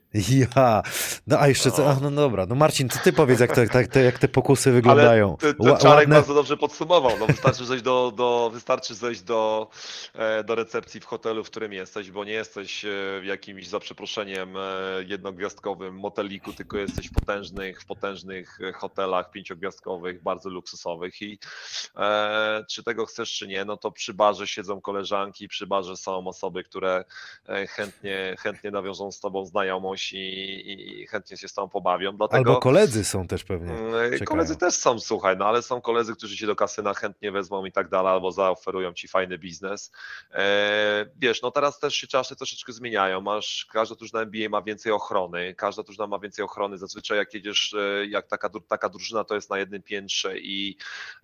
[0.54, 0.82] Ja,
[1.26, 4.02] no a jeszcze co, ach, no dobra, no Marcin, to ty powiedz, jak te, te,
[4.02, 5.36] jak te pokusy wyglądają.
[5.42, 6.14] Ale Czarek ładne?
[6.14, 7.18] bardzo dobrze podsumował.
[7.20, 9.68] No, wystarczy zejść, do, do, wystarczy zejść do,
[10.14, 12.88] e, do recepcji w hotelu, w którym jesteś, bo nie jesteś e,
[13.20, 14.60] w jakimś, za przeproszeniem, e,
[15.06, 17.12] jednogwiazdkowym moteliku, tylko jesteś w
[17.44, 21.38] potężnych, w potężnych e, hotelach pięciogwiazdkowych, bardzo luksusowych i
[21.96, 26.26] e, czy tego chcesz, czy nie, no to przy barze siedzą koleżanki, przy barze są
[26.26, 27.04] osoby, które
[27.48, 30.20] e, chętnie, chętnie nawiążą z tobą znajomość i,
[30.72, 32.16] i, chętnie się z tobą pobawią.
[32.16, 33.72] Dlatego, Albo koledzy są też pewnie.
[33.72, 34.26] Mm, czekają.
[34.26, 37.72] Koledzy też są, słuchaj, no ale są koledzy, którzy cię do kasyna chętnie wezmą i
[37.72, 39.92] tak dalej, albo zaoferują ci fajny biznes.
[40.32, 43.20] E, wiesz, no teraz też się czasy troszeczkę zmieniają.
[43.20, 46.78] Masz, każda drużyna NBA ma więcej ochrony, każda drużyna ma więcej ochrony.
[46.78, 50.76] Zazwyczaj jak jedziesz, e, jak taka, taka drużyna, to jest na jednym piętrze i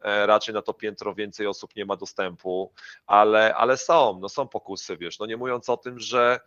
[0.02, 2.72] e, raczej na to piętro więcej osób nie ma dostępu,
[3.06, 6.40] ale, ale są, no są pokusy, wiesz, no nie mówiąc o tym, że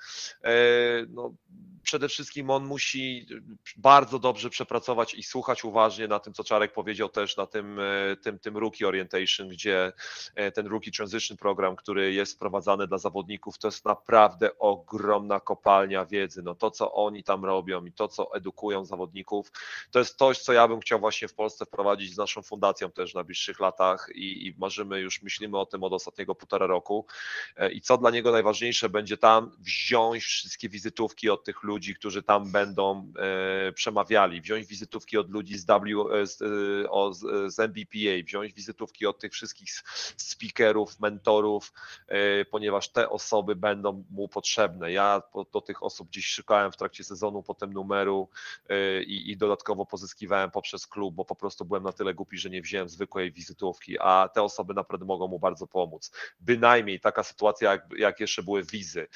[0.44, 0.54] e,
[1.10, 1.34] no,
[1.84, 3.28] przede wszystkim on musi
[3.78, 8.16] bardzo dobrze przepracować i słuchać uważnie na tym, co Czarek powiedział też na tym, e,
[8.16, 9.94] tym, tym Rookie Orientation, gdzie
[10.36, 16.06] e, ten Rookie Transition Program, który jest wprowadzany dla zawodników, to jest naprawdę ogromna kopalnia
[16.06, 16.42] wiedzy.
[16.44, 19.52] No to, co oni tam robią i to, co edukują zawodników,
[19.92, 23.12] to jest coś, co ja bym chciał właśnie w Polsce wprowadzić z naszą fundacją też
[23.12, 27.06] w najbliższych latach i, i marzymy, już myślimy o tym od ostatniego półtora roku.
[27.56, 32.24] E, I co dla niego najważniejsze, będzie tam wziąć wszystkie wizytówki od tych ludzi, którzy
[32.24, 33.14] tam będą
[33.68, 39.06] e, przemawiali, wziąć wizytówki od ludzi z, w, e, e, z, z MBPA, wziąć wizytówki
[39.06, 39.70] od tych wszystkich
[40.18, 41.74] speakerów, mentorów,
[42.52, 44.92] ponieważ te osoby będą mu potrzebne.
[44.92, 45.22] Ja
[45.54, 48.30] do tych osób gdzieś szukałem w trakcie sezonu potem numeru
[49.08, 52.62] i, i dodatkowo pozyskiwałem poprzez klub, bo po prostu byłem na tyle głupi, że nie
[52.62, 56.12] wziąłem zwykłej wizytówki, a te osoby naprawdę mogą mu bardzo pomóc.
[56.40, 59.08] Bynajmniej taka sytuacja, jak, jak jeszcze były wizy.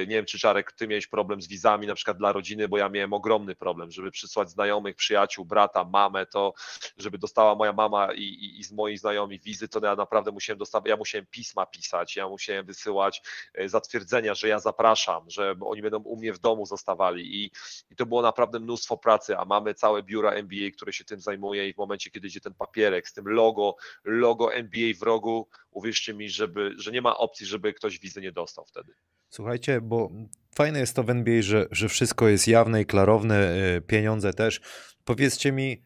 [0.00, 2.88] Nie wiem, czy Czarek, ty miałeś problem z wizami na przykład dla rodziny, bo ja
[2.88, 6.52] miałem ogromny problem, żeby przysłać znajomych, przyjaciół, brata, mamę, to
[6.96, 10.58] żeby dostała moja mama i, i, i z moich znajomi wizy, to ja naprawdę musiałem
[10.58, 13.22] dostawać, ja musiałem pisma pisać, ja musiałem wysyłać
[13.54, 17.50] e, zatwierdzenia, że ja zapraszam, że oni będą u mnie w domu zostawali i,
[17.90, 21.68] i to było naprawdę mnóstwo pracy, a mamy całe biura NBA, które się tym zajmuje
[21.68, 26.14] i w momencie, kiedy idzie ten papierek z tym logo, logo NBA w rogu, uwierzcie
[26.14, 28.94] mi, żeby, że nie ma opcji, żeby ktoś wizy nie dostał wtedy.
[29.30, 30.10] Słuchajcie, bo
[30.54, 34.60] fajne jest to w NBA, że, że wszystko jest jawne i klarowne, y, pieniądze też.
[35.04, 35.82] Powiedzcie mi,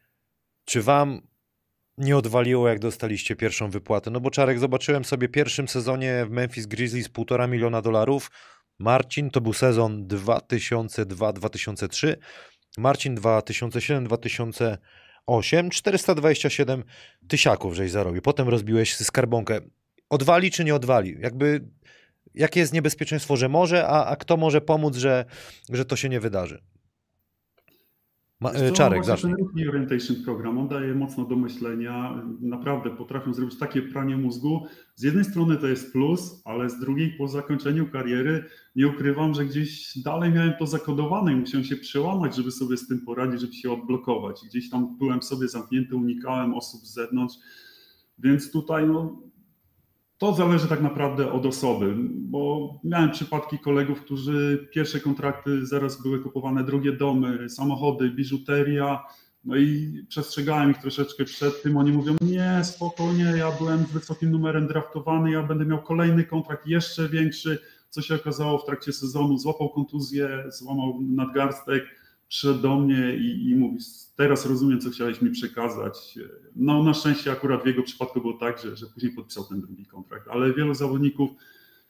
[0.65, 1.21] czy wam
[1.99, 4.11] nie odwaliło, jak dostaliście pierwszą wypłatę?
[4.11, 8.31] No bo Czarek, zobaczyłem sobie w pierwszym sezonie w Memphis Grizzlies półtora miliona dolarów.
[8.79, 12.17] Marcin to był sezon 2002-2003.
[12.79, 15.71] Marcin 2007-2008.
[15.71, 16.85] 427
[17.29, 18.23] tysiaków żeś zarobił.
[18.23, 19.61] Potem rozbiłeś skarbonkę.
[20.11, 21.17] Odwali czy nie odwali?
[21.21, 21.69] Jakby
[22.35, 25.25] jakie jest niebezpieczeństwo, że może, a, a kto może pomóc, że,
[25.71, 26.63] że to się nie wydarzy?
[28.43, 29.47] Ma, Wiesz e, Czarek, właśnie zacznij.
[29.57, 32.23] Ten Orientation program, on daje mocno do myślenia.
[32.41, 34.67] Naprawdę potrafią zrobić takie pranie mózgu.
[34.95, 38.45] Z jednej strony to jest plus, ale z drugiej po zakończeniu kariery
[38.77, 42.89] nie ukrywam, że gdzieś dalej miałem to zakodowane i musiałem się przełamać, żeby sobie z
[42.89, 44.41] tym poradzić, żeby się odblokować.
[44.47, 47.37] Gdzieś tam byłem sobie zamknięty, unikałem osób z zewnątrz,
[48.19, 49.23] więc tutaj no,
[50.23, 56.19] to zależy tak naprawdę od osoby, bo miałem przypadki kolegów, którzy pierwsze kontrakty zaraz były
[56.21, 59.05] kupowane, drugie domy, samochody, biżuteria.
[59.45, 61.77] No i przestrzegałem ich troszeczkę przed tym.
[61.77, 66.67] Oni mówią: Nie, spokojnie, ja byłem z wysokim numerem draftowany, ja będę miał kolejny kontrakt
[66.67, 67.59] jeszcze większy.
[67.91, 69.39] Co się okazało w trakcie sezonu?
[69.39, 71.85] Złapał kontuzję, złamał nadgarstek,
[72.33, 73.79] przyszedł do mnie i, i mówi:
[74.17, 76.19] Teraz rozumiem, co chciałeś mi przekazać.
[76.57, 79.87] No, na szczęście, akurat w jego przypadku było tak, że, że później podpisał ten drugi
[79.87, 81.31] kontrakt, ale wielu zawodników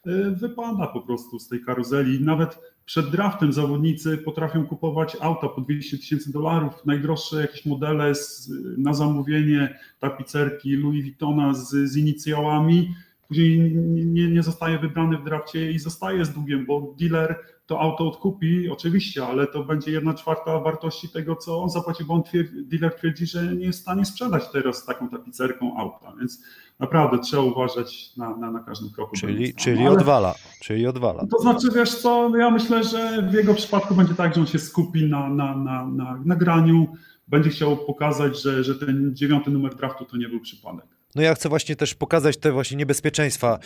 [0.07, 2.21] y, wypada po prostu z tej karuzeli.
[2.21, 8.51] Nawet przed draftem zawodnicy potrafią kupować auta po 200 tysięcy dolarów, najdroższe jakieś modele z,
[8.79, 12.95] na zamówienie, tapicerki Louis Vuittona z, z inicjałami
[13.29, 18.09] później nie, nie zostaje wybrany w drafcie i zostaje z długiem, bo dealer to auto
[18.09, 22.65] odkupi, oczywiście, ale to będzie jedna czwarta wartości tego, co on zapłaci, bo on twierdzi,
[22.65, 26.43] dealer twierdzi, że nie jest w stanie sprzedać teraz z taką tapicerką auta, więc
[26.79, 29.17] naprawdę trzeba uważać na, na, na każdym kroku.
[29.17, 31.27] Czyli, czyli ale, odwala, czyli odwala.
[31.27, 34.59] To znaczy, wiesz co, ja myślę, że w jego przypadku będzie tak, że on się
[34.59, 36.87] skupi na, na, na, na, na graniu,
[37.29, 40.87] będzie chciał pokazać, że, że ten dziewiąty numer draftu to nie był przypadek.
[41.15, 43.59] No ja chcę właśnie też pokazać te właśnie niebezpieczeństwa.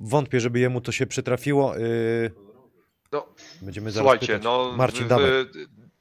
[0.00, 1.76] Wątpię, żeby jemu to się przytrafiło.
[1.76, 2.30] Yy,
[3.12, 3.26] no,
[3.62, 5.46] Będziemy słuchajcie, no, Marcin, w,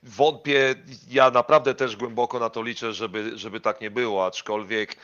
[0.04, 0.76] wątpię,
[1.12, 4.96] ja naprawdę też głęboko na to liczę, żeby, żeby tak nie było, aczkolwiek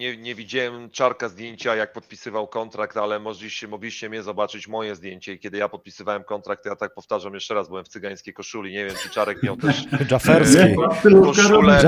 [0.00, 5.38] nie, nie widziałem czarka zdjęcia, jak podpisywał kontrakt, ale mogliście, mogliście mnie zobaczyć moje zdjęcie.
[5.38, 8.72] Kiedy ja podpisywałem kontrakt, ja tak powtarzam jeszcze raz, byłem w cygańskiej koszuli.
[8.72, 10.74] Nie wiem, czy Czarek miał też Jafferski.
[11.24, 11.82] koszulę,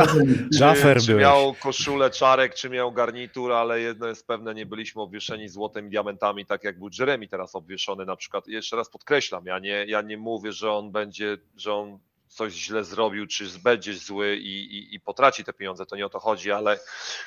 [0.61, 5.03] Jaffer czy, czy miał koszulę Czarek, czy miał garnitur, ale jedno jest pewne, nie byliśmy
[5.03, 8.49] obwieszeni złotem i diamentami, tak jak był Jeremy teraz obwieszony na przykład.
[8.49, 11.99] Jeszcze raz podkreślam, ja nie, ja nie mówię, że on będzie, że on
[12.33, 16.09] coś źle zrobił, czy będzie zły i, i, i, potraci te pieniądze, to nie o
[16.09, 16.79] to chodzi, ale,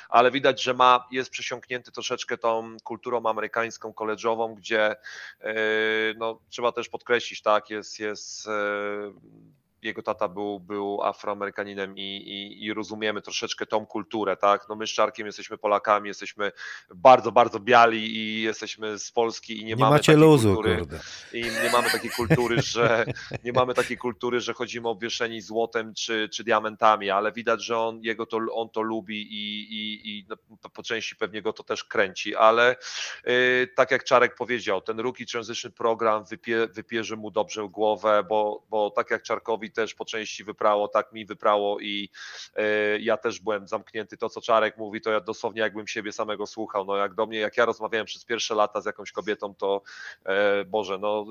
[0.08, 4.96] ale widać, że ma, jest przesiąknięty troszeczkę tą kulturą amerykańską, koleżową, gdzie
[5.40, 5.54] yy,
[6.18, 9.14] no, trzeba też podkreślić, tak, jest, jest yy,
[9.86, 14.66] jego tata był, był Afroamerykaninem i, i, i, rozumiemy troszeczkę tą kulturę, tak?
[14.68, 16.52] No my z Czarkiem jesteśmy Polakami, jesteśmy
[16.94, 20.76] bardzo, bardzo biali i jesteśmy z Polski i nie, nie mamy takiej luzu, kultury.
[20.78, 21.00] Kurde.
[21.32, 23.04] I nie mamy takiej kultury, że
[23.44, 28.02] nie mamy takiej kultury, że chodzimy obwieszeni złotem czy, czy diamentami, ale widać, że on,
[28.02, 30.36] jego to, on to lubi i, i, i no,
[30.72, 32.76] po części pewnie go to też kręci, ale
[33.26, 38.66] yy, tak jak Czarek powiedział, ten Rookie Transition Program wypie, wypierze mu dobrze głowę, bo,
[38.70, 42.10] bo tak jak Czarkowi też po części wyprało, tak mi wyprało i
[42.56, 44.16] e, ja też byłem zamknięty.
[44.16, 46.84] To, co Czarek mówi, to ja dosłownie jakbym siebie samego słuchał.
[46.84, 49.82] No jak do mnie, jak ja rozmawiałem przez pierwsze lata z jakąś kobietą, to
[50.24, 51.26] e, Boże, no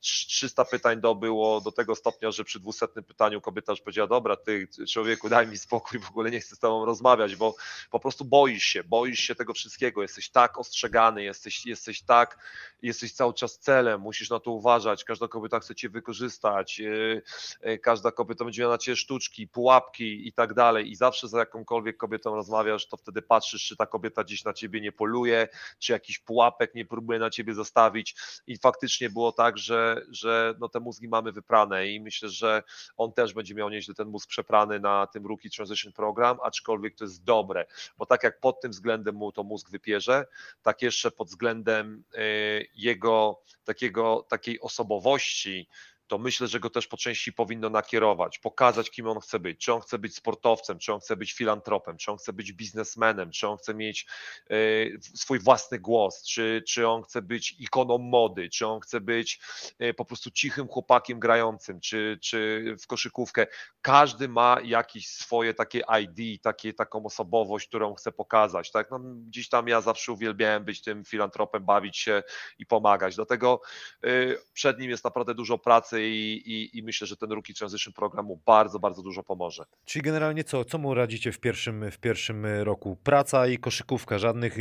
[0.00, 4.68] 300 pytań dobyło do tego stopnia, że przy dwusetnym pytaniu kobieta już powiedziała, dobra, ty
[4.88, 7.54] człowieku, daj mi spokój, w ogóle nie chcę z tobą rozmawiać, bo
[7.90, 12.38] po prostu boisz się, boisz się tego wszystkiego, jesteś tak ostrzegany, jesteś, jesteś tak,
[12.82, 18.10] jesteś cały czas celem, musisz na to uważać, każda kobieta chce cię wykorzystać, e, każda
[18.12, 20.90] kobieta będzie miała na ciebie sztuczki, pułapki i tak dalej.
[20.90, 24.80] I zawsze za jakąkolwiek kobietą rozmawiasz, to wtedy patrzysz, czy ta kobieta gdzieś na ciebie
[24.80, 28.16] nie poluje, czy jakiś pułapek nie próbuje na ciebie zostawić.
[28.46, 32.62] I faktycznie było tak, że, że no te mózgi mamy wyprane i myślę, że
[32.96, 37.04] on też będzie miał nieźle ten mózg przeprany na tym Rookie Transition Program, aczkolwiek to
[37.04, 37.66] jest dobre,
[37.98, 40.26] bo tak jak pod tym względem mu to mózg wypierze,
[40.62, 45.68] tak jeszcze pod względem y, jego takiego, takiej osobowości,
[46.06, 49.60] to myślę, że go też po części powinno nakierować, pokazać, kim on chce być.
[49.60, 53.30] Czy on chce być sportowcem, czy on chce być filantropem, czy on chce być biznesmenem,
[53.30, 54.06] czy on chce mieć
[54.50, 59.40] y, swój własny głos, czy, czy on chce być ikoną mody, czy on chce być
[59.82, 63.46] y, po prostu cichym chłopakiem grającym, czy, czy w koszykówkę.
[63.82, 68.70] Każdy ma jakieś swoje takie ID, takie, taką osobowość, którą chce pokazać.
[68.70, 68.90] Tak?
[68.90, 72.22] No, gdzieś tam ja zawsze uwielbiałem być tym filantropem, bawić się
[72.58, 73.16] i pomagać.
[73.16, 73.60] Dlatego
[74.04, 77.92] y, przed nim jest naprawdę dużo pracy i, i, i, myślę, że ten Rookie Transition
[77.92, 79.64] Program mu bardzo, bardzo dużo pomoże.
[79.84, 82.96] Czyli generalnie co, co mu radzicie w pierwszym, w pierwszim roku?
[83.04, 84.56] Praca i koszykówka, żadnych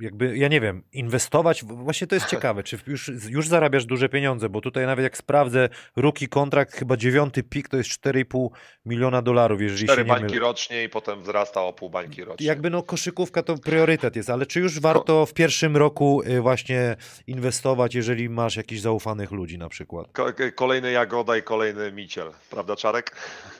[0.00, 1.64] jakby, ja nie wiem, inwestować?
[1.64, 5.68] Właśnie to jest ciekawe, czy już, już zarabiasz duże pieniądze, bo tutaj nawet jak sprawdzę
[5.96, 8.48] Rookie kontrakt, chyba dziewiąty pik to jest 4,5
[8.86, 12.46] miliona dolarów, jeżeli Cztery się nie bańki rocznie i potem wzrasta o pół bańki rocznie.
[12.46, 16.96] Jakby no koszykówka to priorytet jest, ale czy już warto w pierwszym roku y, właśnie
[17.26, 20.06] inwestować, jeżeli masz jakichś zaufanych ludzi na przykład?
[20.52, 23.16] Kolejny Jagoda i kolejny Miciel, prawda Czarek?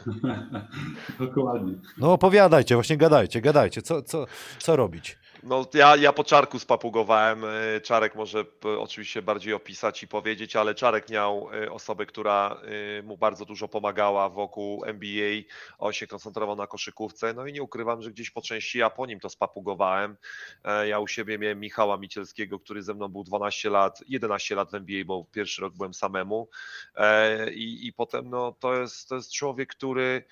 [1.20, 1.74] Dokładnie.
[1.98, 4.26] No opowiadajcie, właśnie gadajcie, gadajcie, co, co,
[4.58, 5.18] co robić?
[5.46, 7.44] No, ja, ja po Czarku spapugowałem.
[7.44, 8.44] Y, Czarek może
[8.78, 12.60] oczywiście bardziej opisać i powiedzieć, ale Czarek miał y, osobę, która
[12.98, 15.42] y, mu bardzo dużo pomagała wokół NBA.
[15.78, 17.34] On się koncentrował na koszykówce.
[17.34, 20.16] No i nie ukrywam, że gdzieś po części ja po nim to spapugowałem.
[20.64, 24.70] E, ja u siebie miałem Michała Micielskiego, który ze mną był 12 lat, 11 lat
[24.70, 26.48] w NBA, bo pierwszy rok byłem samemu.
[26.96, 30.24] E, I, i potem no, to, jest, to jest człowiek, który,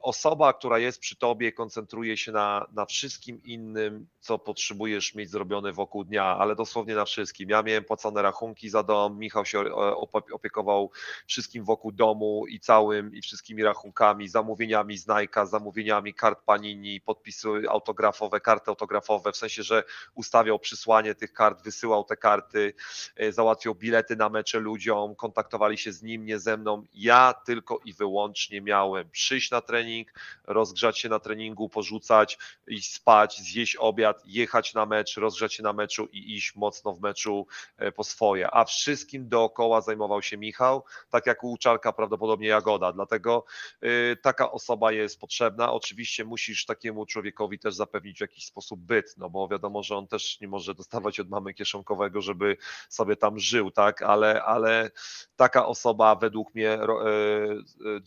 [0.00, 5.72] osoba, która jest przy tobie, koncentruje się na, na wszystkim innym co potrzebujesz mieć zrobione
[5.72, 7.50] wokół dnia, ale dosłownie na wszystkim.
[7.50, 9.94] Ja miałem płacone rachunki za dom, Michał się e,
[10.32, 10.90] opiekował
[11.26, 17.48] wszystkim wokół domu i całym, i wszystkimi rachunkami, zamówieniami z Nike, zamówieniami kart Panini, podpisy
[17.68, 19.84] autografowe, karty autografowe, w sensie, że
[20.14, 22.74] ustawiał przysłanie tych kart, wysyłał te karty,
[23.16, 26.84] e, załatwiał bilety na mecze ludziom, kontaktowali się z nim, nie ze mną.
[26.94, 30.12] Ja tylko i wyłącznie miałem przyjść na trening,
[30.44, 35.62] rozgrzać się na treningu, porzucać, iść spać, zjeść obiad, obiad, jechać na mecz, rozgrzać się
[35.62, 38.54] na meczu i iść mocno w meczu e, po swoje.
[38.54, 42.92] A wszystkim dookoła zajmował się Michał, tak jak u Czarka prawdopodobnie Jagoda.
[42.92, 43.44] Dlatego
[43.84, 45.72] y, taka osoba jest potrzebna.
[45.72, 50.06] Oczywiście musisz takiemu człowiekowi też zapewnić w jakiś sposób byt, no bo wiadomo, że on
[50.08, 52.56] też nie może dostawać od mamy kieszonkowego, żeby
[52.88, 54.90] sobie tam żył, tak, ale, ale
[55.36, 56.88] taka osoba według mnie e,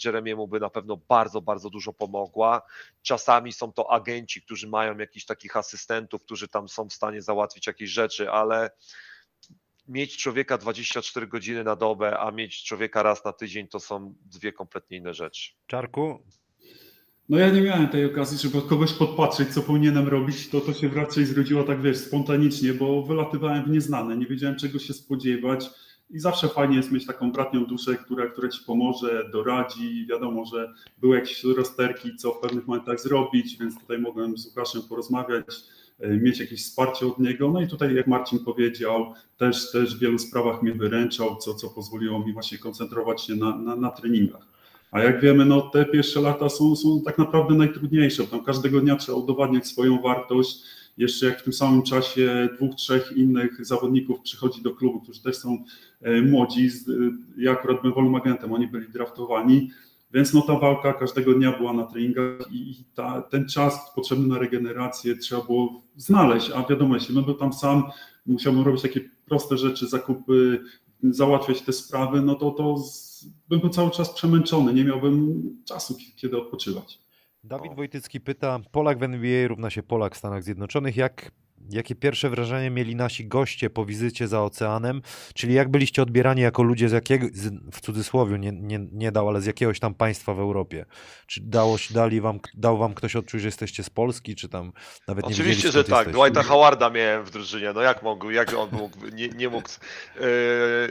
[0.05, 2.61] Jeremiemu by na pewno bardzo, bardzo dużo pomogła.
[3.01, 7.67] Czasami są to agenci, którzy mają jakichś takich asystentów, którzy tam są w stanie załatwić
[7.67, 8.69] jakieś rzeczy, ale
[9.87, 14.53] mieć człowieka 24 godziny na dobę, a mieć człowieka raz na tydzień to są dwie
[14.53, 15.51] kompletnie inne rzeczy.
[15.67, 16.19] Czarku?
[17.29, 20.73] No ja nie miałem tej okazji, żeby od kogoś podpatrzeć, co powinienem robić, to to
[20.73, 25.69] się raczej zrodziło tak, wiesz, spontanicznie, bo wylatywałem w nieznane, nie wiedziałem czego się spodziewać
[26.09, 30.07] i zawsze fajnie jest mieć taką bratnią duszę, która, która ci pomoże, doradzi.
[30.09, 34.81] Wiadomo, że były jakieś rozterki, co w pewnych momentach zrobić, więc tutaj mogłem z Łukaszem
[34.81, 35.45] porozmawiać,
[35.99, 37.51] e, mieć jakieś wsparcie od niego.
[37.51, 41.69] No i tutaj, jak Marcin powiedział, też, też w wielu sprawach mnie wyręczał, co, co
[41.69, 44.47] pozwoliło mi właśnie koncentrować się na, na, na treningach.
[44.91, 48.95] A jak wiemy, no te pierwsze lata są, są tak naprawdę najtrudniejsze, tam każdego dnia
[48.95, 50.63] trzeba udowadniać swoją wartość
[50.97, 55.37] jeszcze jak w tym samym czasie dwóch, trzech innych zawodników przychodzi do klubu, którzy też
[55.37, 55.63] są
[56.01, 56.67] e, młodzi.
[56.67, 56.71] E,
[57.37, 59.71] ja akurat byłem wolnym agentem, oni byli draftowani,
[60.13, 64.39] więc no ta walka każdego dnia była na treningach i ta, ten czas potrzebny na
[64.39, 67.83] regenerację trzeba było znaleźć, a wiadomo, jeśli bym był tam sam,
[68.25, 70.63] musiałbym robić takie proste rzeczy, zakupy,
[71.03, 72.75] załatwiać te sprawy, no to, to
[73.49, 77.04] bym był cały czas przemęczony, nie miałbym czasu, kiedy odpoczywać.
[77.45, 80.97] Dawid Wojtycki pyta, Polak w NBA równa się Polak w Stanach Zjednoczonych.
[80.97, 81.31] Jak
[81.69, 85.01] Jakie pierwsze wrażenie mieli nasi goście po wizycie za oceanem?
[85.33, 87.27] Czyli jak byliście odbierani jako ludzie z jakiego,
[87.71, 90.85] w cudzysłowie nie, nie, nie dał, ale z jakiegoś tam państwa w Europie?
[91.27, 94.71] Czy dało, dali wam, dał wam ktoś odczuć, że jesteście z Polski, czy tam
[95.07, 96.07] nawet Oczywiście, nie Oczywiście, że tak.
[96.07, 96.21] Jesteście?
[96.21, 97.73] Dwighta Howarda miałem w drużynie.
[97.73, 99.69] No jak mógł, jak on mógł, nie, nie mógł,
[100.19, 100.25] yy,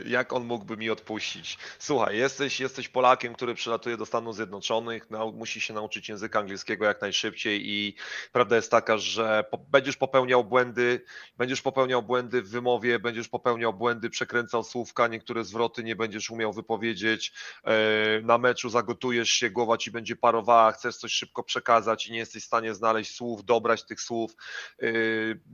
[0.09, 1.57] jak on mógłby mi odpuścić?
[1.79, 6.85] Słuchaj, jesteś, jesteś Polakiem, który przylatuje do Stanów Zjednoczonych, no, musi się nauczyć języka angielskiego
[6.85, 7.95] jak najszybciej i
[8.31, 11.01] prawda jest taka, że po, będziesz popełniał błędy błędy,
[11.37, 16.53] będziesz popełniał błędy w wymowie, będziesz popełniał błędy, przekręcał słówka, niektóre zwroty nie będziesz umiał
[16.53, 22.11] wypowiedzieć, e, na meczu zagotujesz się, głowa ci będzie parowała, chcesz coś szybko przekazać i
[22.11, 24.35] nie jesteś w stanie znaleźć słów, dobrać tych słów.
[24.81, 24.87] E,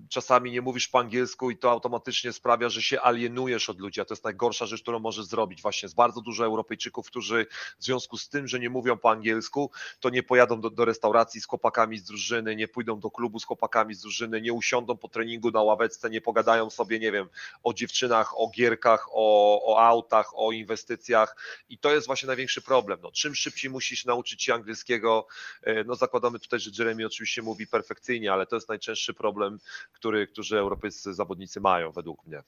[0.10, 4.06] czasami nie mówisz po angielsku i to automatycznie sprawia, że się alienujesz od ludzi, a
[4.06, 5.62] to jest najgorsza rzecz, którą możesz zrobić.
[5.62, 7.46] Właśnie jest bardzo dużo Europejczyków, którzy
[7.80, 11.42] w związku z tym, że nie mówią po angielsku, to nie pojadą do, do restauracji
[11.42, 15.10] z chłopakami z drużyny, nie pójdą do klubu z chłopakami z drużyny, nie usiądą po
[15.10, 17.30] treningu na ławeczce, nie pogadają sobie, nie wiem,
[17.64, 21.36] o dziewczynach, o gierkach, o, o autach, o inwestycjach
[21.70, 23.00] i to jest właśnie największy problem.
[23.04, 25.28] No, czym szybciej musisz nauczyć się angielskiego,
[25.64, 29.60] e, no zakładamy tutaj, że Jeremy oczywiście mówi perfekcyjnie, ale to jest najczęstszy problem,
[29.92, 32.44] który, którzy europejscy zawodnicy mają według mnie.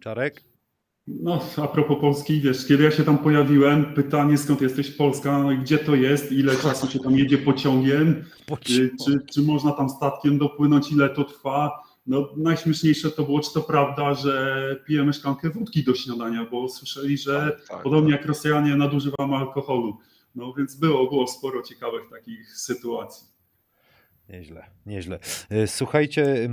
[0.00, 0.55] Czarek?
[1.08, 5.52] No, a propos Polski, wiesz, kiedy ja się tam pojawiłem, pytanie skąd jesteś Polska, no
[5.52, 9.90] i gdzie to jest, ile czasu się tam jedzie pociągiem, y, czy, czy można tam
[9.90, 11.82] statkiem dopłynąć, ile to trwa.
[12.06, 17.18] No, najśmieszniejsze to było, czy to prawda, że pijemy szklankę wódki do śniadania, bo słyszeli,
[17.18, 18.20] że tak, tak, podobnie tak.
[18.20, 19.96] jak Rosjanie nadużywamy alkoholu.
[20.34, 23.35] No więc było, było sporo ciekawych takich sytuacji.
[24.28, 25.18] Nieźle, nieźle.
[25.50, 26.48] E, słuchajcie,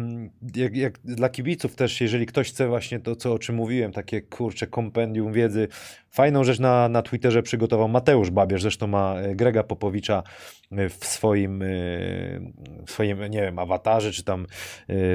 [0.55, 4.21] jak, jak, dla kibiców też, jeżeli ktoś chce właśnie to, co, o czym mówiłem, takie
[4.21, 5.67] kurcze kompendium wiedzy,
[6.09, 10.23] fajną rzecz na, na Twitterze przygotował Mateusz Babierz, zresztą ma e, Grega Popowicza
[10.89, 11.63] w swoim,
[12.85, 14.47] w swoim, nie wiem, awatarze, czy tam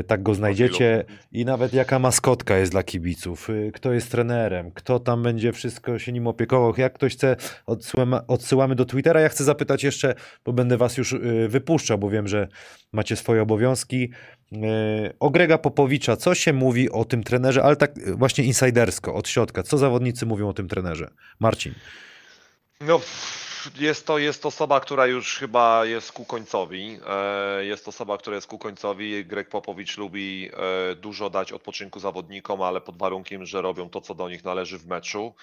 [0.06, 5.22] tak go znajdziecie i nawet jaka maskotka jest dla kibiców, kto jest trenerem, kto tam
[5.22, 7.36] będzie wszystko się nim opiekował, jak ktoś chce,
[7.66, 9.20] odsyłamy, odsyłamy do Twittera.
[9.20, 11.14] Ja chcę zapytać jeszcze, bo będę was już
[11.48, 12.48] wypuszczał, bo wiem, że
[12.92, 14.10] macie swoje obowiązki.
[14.52, 14.58] E,
[15.20, 19.62] o Grega Popowicza, co się mówi o tym trenerze, ale tak właśnie insidersko, od środka.
[19.62, 21.10] Co zawodnicy mówią o tym trenerze?
[21.40, 21.74] Marcin.
[22.80, 23.00] No,
[23.78, 26.98] jest to jest osoba, która już chyba jest ku końcowi.
[27.06, 29.24] E, jest osoba, która jest ku końcowi.
[29.24, 34.14] Greg Popowicz lubi e, dużo dać odpoczynku zawodnikom, ale pod warunkiem, że robią to, co
[34.14, 35.34] do nich należy w meczu.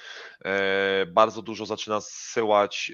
[1.08, 2.92] Bardzo dużo zaczyna zsyłać,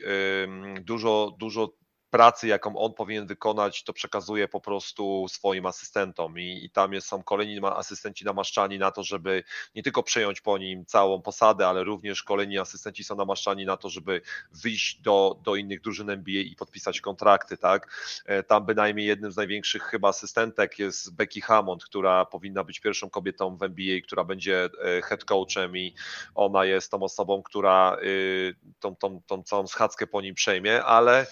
[0.82, 1.70] dużo, dużo
[2.12, 7.07] pracy, jaką on powinien wykonać, to przekazuje po prostu swoim asystentom i, i tam jest,
[7.07, 9.43] są kolejni asystenci namaszczani na to, żeby
[9.76, 13.89] nie tylko przejąć po nim całą posadę, ale również kolejni asystenci są namaszczani na to,
[13.89, 17.88] żeby wyjść do, do innych drużyn NBA i podpisać kontrakty, tak?
[18.26, 23.09] E, tam bynajmniej jednym z największych chyba asystentek jest Becky Hammond, która powinna być pierwszą
[23.09, 25.95] kobietą w NBA, która będzie e, head coachem i
[26.36, 31.28] ona jest tą osobą, która y, tą, tą, tą całą schadzkę po nim przejmie, ale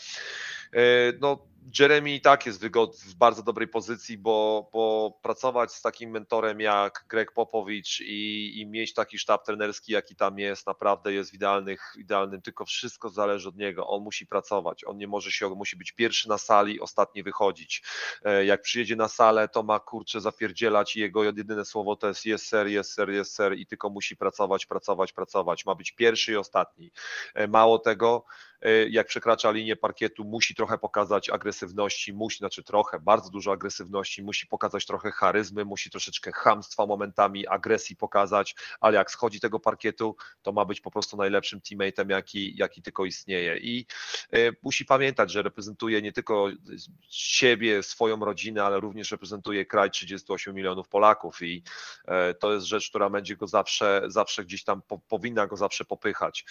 [1.22, 1.50] no,
[1.80, 7.06] Jeremy i tak jest w bardzo dobrej pozycji, bo, bo pracować z takim mentorem jak
[7.10, 12.42] Greg Popowicz i, i mieć taki sztab trenerski, jaki tam jest, naprawdę jest idealnych, idealnym,
[12.42, 13.88] tylko wszystko zależy od niego.
[13.88, 17.84] On musi pracować, on nie może się, musi być pierwszy na sali, ostatni wychodzić.
[18.24, 22.26] E, jak przyjedzie na salę, to ma kurczę zapierdzielać i jego jedyne słowo to jest
[22.26, 25.66] yes sir, yes sir, yes sir i tylko musi pracować, pracować, pracować.
[25.66, 26.92] Ma być pierwszy i ostatni.
[27.34, 28.49] E, mało tego, E,
[28.90, 34.48] jak przekracza linię parkietu, musi trochę pokazać agresywności, musi, znaczy trochę, bardzo dużo agresywności, musi
[34.48, 40.52] pokazać trochę charyzmy, musi troszeczkę chamstwa momentami, agresji pokazać, ale jak schodzi tego parkietu, to
[40.52, 43.58] ma być po prostu najlepszym teammateem, jaki, jaki tylko istnieje.
[43.58, 43.86] I
[44.36, 46.48] y, musi pamiętać, że reprezentuje nie tylko
[47.10, 51.64] siebie, swoją rodzinę, ale również reprezentuje kraj 38 milionów Polaków i
[52.04, 55.86] y, to jest rzecz, która będzie go zawsze, zawsze gdzieś tam po, powinna go zawsze
[55.86, 56.46] popychać.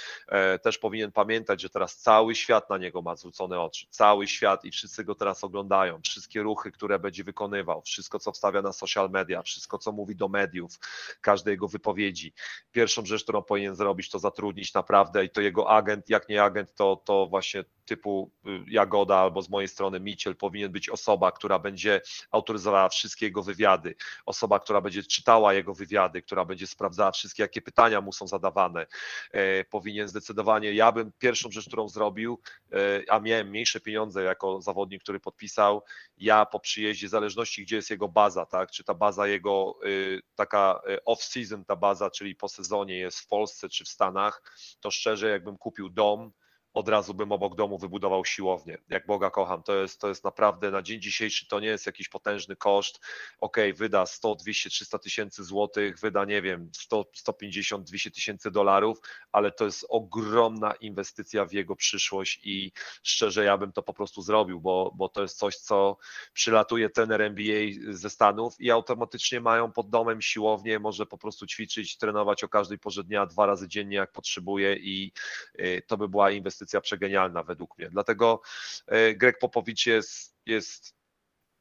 [0.63, 4.71] Też powinien pamiętać, że teraz cały świat na niego ma zwrócone oczy, cały świat i
[4.71, 9.43] wszyscy go teraz oglądają, wszystkie ruchy, które będzie wykonywał, wszystko, co wstawia na social media,
[9.43, 10.79] wszystko, co mówi do mediów,
[11.21, 12.33] każde jego wypowiedzi.
[12.73, 16.75] Pierwszą rzecz, którą powinien zrobić, to zatrudnić naprawdę i to jego agent, jak nie agent,
[16.75, 21.59] to, to właśnie typu y, Jagoda albo z mojej strony Miciel powinien być osoba, która
[21.59, 23.95] będzie autoryzowała wszystkie jego wywiady,
[24.27, 28.87] osoba, która będzie czytała jego wywiady, która będzie sprawdzała wszystkie, jakie pytania mu są zadawane.
[29.33, 32.41] E, powinien zdecydowanie, ja bym pierwszą rzecz, którą zrobił,
[32.73, 32.77] e,
[33.09, 35.83] a miałem mniejsze pieniądze jako zawodnik, który podpisał,
[36.17, 40.21] ja po przyjeździe, w zależności gdzie jest jego baza, tak, czy ta baza jego y,
[40.35, 44.43] taka y, off-season, ta baza, czyli po sezonie jest w Polsce czy w Stanach,
[44.81, 46.33] to szczerze jakbym kupił dom,
[46.79, 48.79] od razu bym obok domu wybudował siłownię.
[48.89, 52.09] Jak Boga kocham, to jest, to jest naprawdę na dzień dzisiejszy to nie jest jakiś
[52.09, 53.01] potężny koszt.
[53.41, 58.99] Ok, wyda 100, 200, 300 tysięcy złotych, wyda nie wiem 100, 150, 200 tysięcy dolarów,
[59.33, 62.73] ale to jest ogromna inwestycja w jego przyszłość i
[63.03, 65.97] szczerze ja bym to po prostu zrobił, bo, bo to jest coś, co
[66.33, 71.99] przylatuje trener NBA ze Stanów i automatycznie mają pod domem siłownię, może po prostu ćwiczyć,
[71.99, 75.13] trenować o każdej porze dnia, dwa razy dziennie jak potrzebuje i
[75.61, 77.91] y, to by była inwestycja inwestycja przegenialna według mnie.
[77.91, 78.41] Dlatego
[78.87, 80.95] e, Greg Popowicz jest, jest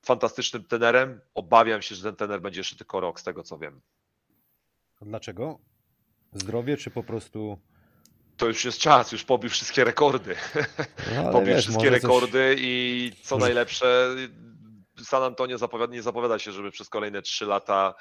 [0.06, 1.22] fantastycznym tenerem.
[1.34, 3.82] Obawiam się, że ten tener będzie jeszcze tylko rok, z tego co wiem.
[5.02, 5.60] Dlaczego?
[6.34, 7.60] Zdrowie, czy po prostu.
[8.38, 10.36] To już jest czas, już pobił wszystkie rekordy.
[11.16, 12.60] No, pobił wiesz, wszystkie rekordy coś...
[12.62, 14.16] i co najlepsze,
[15.04, 17.96] San Antonio zapowiada, nie zapowiada się, żeby przez kolejne 3 lata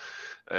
[0.51, 0.57] yy,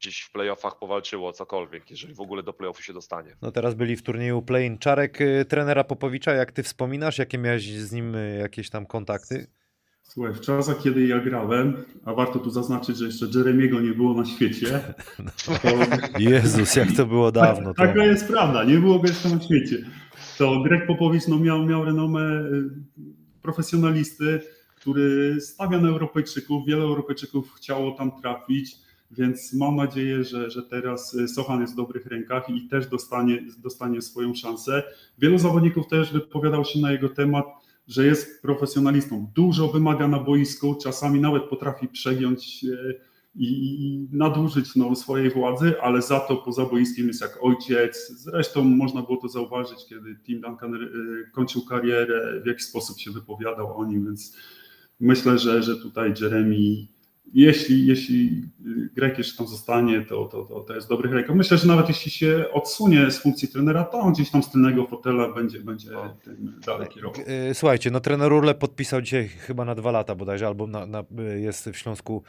[0.00, 3.36] gdzieś w playoffach powalczyło cokolwiek, jeżeli w ogóle do playoffu się dostanie.
[3.42, 4.78] No teraz byli w turnieju play-in.
[4.78, 9.46] Czarek, y, trenera Popowicza, jak ty wspominasz, jakie miałeś z nim y, jakieś tam kontakty?
[10.02, 14.14] Słuchaj, w czasach, kiedy ja grałem, a warto tu zaznaczyć, że jeszcze Jeremiego nie było
[14.14, 14.80] na świecie.
[15.46, 15.52] To...
[16.18, 17.74] Jezus, jak to było dawno.
[17.74, 19.76] Tak, taka jest prawda, nie było go jeszcze na świecie.
[20.38, 22.70] To Greg Popowicz no, miał, miał renomę y,
[23.42, 24.40] profesjonalisty,
[24.76, 26.66] który stawia na Europejczyków.
[26.66, 28.85] Wiele Europejczyków chciało tam trafić.
[29.10, 33.42] Więc mam nadzieję, że, że teraz y, Sochan jest w dobrych rękach i też dostanie,
[33.58, 34.82] dostanie swoją szansę.
[35.18, 37.46] Wielu zawodników też wypowiadał się na jego temat,
[37.88, 39.30] że jest profesjonalistą.
[39.34, 43.00] Dużo wymaga na boisku, czasami nawet potrafi przegiąć y,
[43.38, 48.12] i nadużyć no, swojej władzy, ale za to poza boiskiem jest jak ojciec.
[48.16, 53.10] Zresztą można było to zauważyć, kiedy Tim Duncan y, kończył karierę, w jaki sposób się
[53.10, 54.36] wypowiadał o nim, więc
[55.00, 56.86] myślę, że, że tutaj Jeremy
[57.34, 58.42] jeśli, jeśli
[58.94, 61.34] Grek jeszcze tam zostanie, to, to, to, to jest dobry Grek.
[61.34, 64.86] Myślę, że nawet jeśli się odsunie z funkcji trenera, to on gdzieś tam z tylnego
[64.86, 65.90] fotela będzie, będzie
[66.24, 67.22] tym dalej kierował.
[67.26, 71.04] E, słuchajcie, no trener Urle podpisał dzisiaj chyba na dwa lata bodajże, albo na, na,
[71.36, 72.22] jest w Śląsku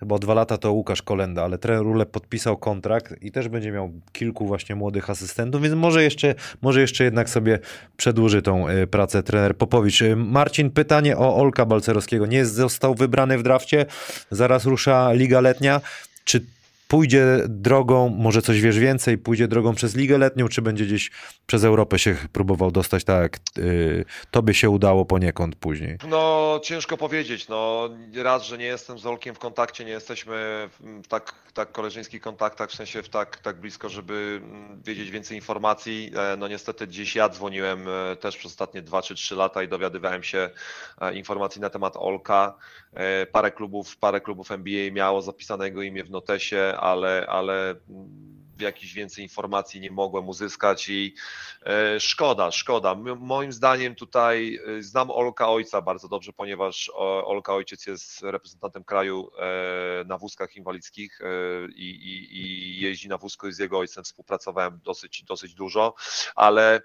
[0.00, 3.90] chyba dwa lata to Łukasz Kolenda, ale trener Rule podpisał kontrakt i też będzie miał
[4.12, 7.58] kilku właśnie młodych asystentów, więc może jeszcze, może jeszcze jednak sobie
[7.96, 10.02] przedłuży tą y, pracę trener Popowicz.
[10.02, 12.26] Y, Marcin, pytanie o Olka Balcerowskiego.
[12.26, 13.86] Nie został wybrany w drafcie,
[14.30, 15.80] zaraz rusza Liga Letnia.
[16.24, 16.46] Czy
[16.90, 21.10] pójdzie drogą, może coś wiesz więcej, pójdzie drogą przez Ligę Letnią, czy będzie gdzieś
[21.46, 25.98] przez Europę się próbował dostać, tak y, tobie się udało poniekąd później?
[26.08, 27.48] No, ciężko powiedzieć.
[27.48, 27.88] No,
[28.22, 32.70] raz, że nie jestem z Olkiem w kontakcie, nie jesteśmy w tak, tak koleżeńskich kontaktach,
[32.70, 36.12] w sensie w tak, tak blisko, żeby mm, wiedzieć więcej informacji.
[36.16, 39.68] E, no niestety gdzieś ja dzwoniłem e, też przez ostatnie 2 czy 3 lata i
[39.68, 40.50] dowiadywałem się
[41.00, 42.54] e, informacji na temat Olka.
[43.32, 47.74] Parę klubów, parę klubów NBA miało zapisane jego imię w notesie, ale, ale
[48.60, 51.14] jakichś więcej informacji nie mogłem uzyskać i
[51.66, 52.94] e, szkoda, szkoda.
[53.18, 56.90] Moim zdaniem tutaj e, znam Olka Ojca bardzo dobrze, ponieważ
[57.24, 61.20] Olka Ojciec jest reprezentantem kraju e, na wózkach inwalidzkich
[61.76, 65.94] i, i, i jeździ na wózku i z jego ojcem współpracowałem dosyć, dosyć dużo,
[66.34, 66.80] ale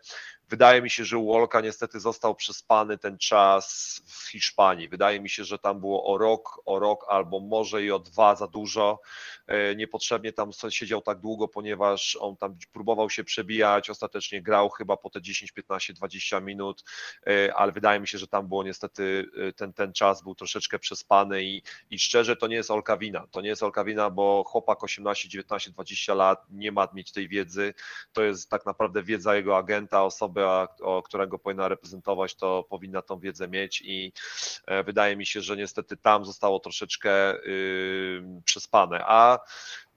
[0.49, 4.89] Wydaje mi się, że u Wolka niestety został przespany ten czas w Hiszpanii.
[4.89, 8.35] Wydaje mi się, że tam było o rok, o rok albo może i o dwa
[8.35, 8.99] za dużo.
[9.47, 14.97] E, niepotrzebnie tam siedział tak długo, ponieważ on tam próbował się przebijać, ostatecznie grał chyba
[14.97, 16.83] po te 10, 15, 20 minut,
[17.27, 20.79] e, ale wydaje mi się, że tam było niestety e, ten, ten czas był troszeczkę
[20.79, 23.27] przespany i, i szczerze to nie jest Olka wina.
[23.31, 27.27] To nie jest Olka wina, bo chłopak 18, 19, 20 lat nie ma mieć tej
[27.27, 27.73] wiedzy.
[28.13, 30.34] To jest tak naprawdę wiedza jego agenta, osoby,
[30.81, 34.13] o którego powinna reprezentować, to powinna tą wiedzę mieć i
[34.85, 39.05] wydaje mi się, że niestety tam zostało troszeczkę yy, przespane.
[39.05, 39.39] A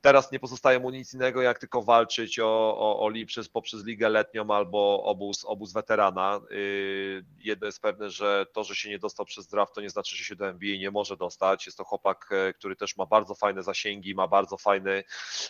[0.01, 3.11] Teraz nie pozostaje mu nic innego, jak tylko walczyć o, o, o
[3.53, 6.41] poprzez ligę letnią albo obóz, obóz weterana.
[6.51, 10.17] Yy, jedno jest pewne, że to, że się nie dostał przez draft, to nie znaczy,
[10.17, 11.67] że się do NBA nie może dostać.
[11.67, 15.05] Jest to chłopak, e, który też ma bardzo fajne zasięgi, ma bardzo fajny,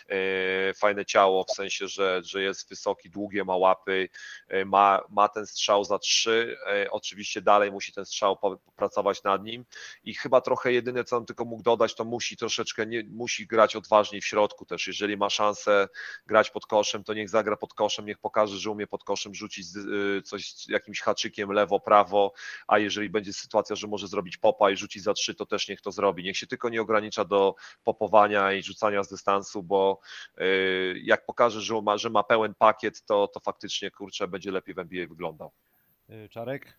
[0.09, 4.09] yy, fajne ciało, w sensie, że, że jest wysoki, długie, ma łapy,
[4.49, 6.57] yy, ma, ma ten strzał za trzy.
[6.91, 8.37] Oczywiście dalej musi ten strzał
[8.75, 9.65] pracować nad nim
[10.03, 13.75] i chyba trochę jedyne, co on tylko mógł dodać, to musi troszeczkę, nie, musi grać
[13.75, 14.87] odważniej w środku środku też.
[14.87, 15.87] Jeżeli ma szansę
[16.25, 19.67] grać pod koszem, to niech zagra pod koszem, niech pokaże, że umie pod koszem rzucić
[20.17, 22.33] y, coś jakimś haczykiem lewo, prawo,
[22.67, 25.81] a jeżeli będzie sytuacja, że może zrobić popa i rzucić za trzy, to też niech
[25.81, 26.23] to zrobi.
[26.23, 29.99] Niech się tylko nie ogranicza do popowania i rzucania z dystansu, bo
[30.41, 34.75] y, jak pokaże, że ma, że ma pełen pakiet, to, to faktycznie kurczę będzie lepiej
[34.75, 35.51] w NBA wyglądał.
[36.09, 36.77] Y, Czarek?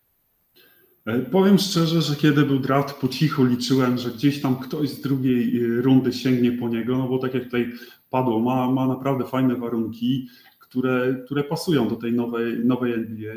[1.05, 5.01] E, powiem szczerze, że kiedy był draft, po cichu liczyłem, że gdzieś tam ktoś z
[5.01, 7.71] drugiej e, rundy sięgnie po niego, no bo tak jak tutaj
[8.09, 10.29] padło, ma, ma naprawdę fajne warunki,
[10.59, 13.35] które, które pasują do tej nowej, nowej NBA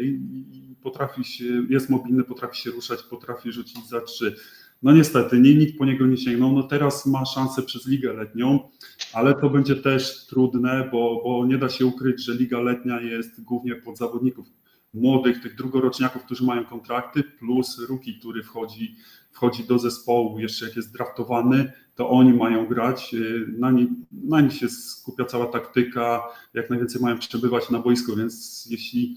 [0.84, 4.36] potrafi się, jest mobilny, potrafi się ruszać, potrafi rzucić za trzy.
[4.82, 6.52] No niestety, nie, nikt po niego nie sięgnął.
[6.52, 8.68] No teraz ma szansę przez ligę letnią,
[9.12, 13.44] ale to będzie też trudne, bo, bo nie da się ukryć, że liga letnia jest
[13.44, 14.46] głównie pod zawodników
[14.94, 18.96] młodych, tych drugoroczniaków, którzy mają kontrakty, plus Ruki, który wchodzi,
[19.30, 24.40] wchodzi do zespołu, jeszcze jak jest draftowany, to oni mają grać, y, na, nie, na
[24.40, 26.22] nich się skupia cała taktyka,
[26.54, 29.16] jak najwięcej mają przebywać na boisku, więc jeśli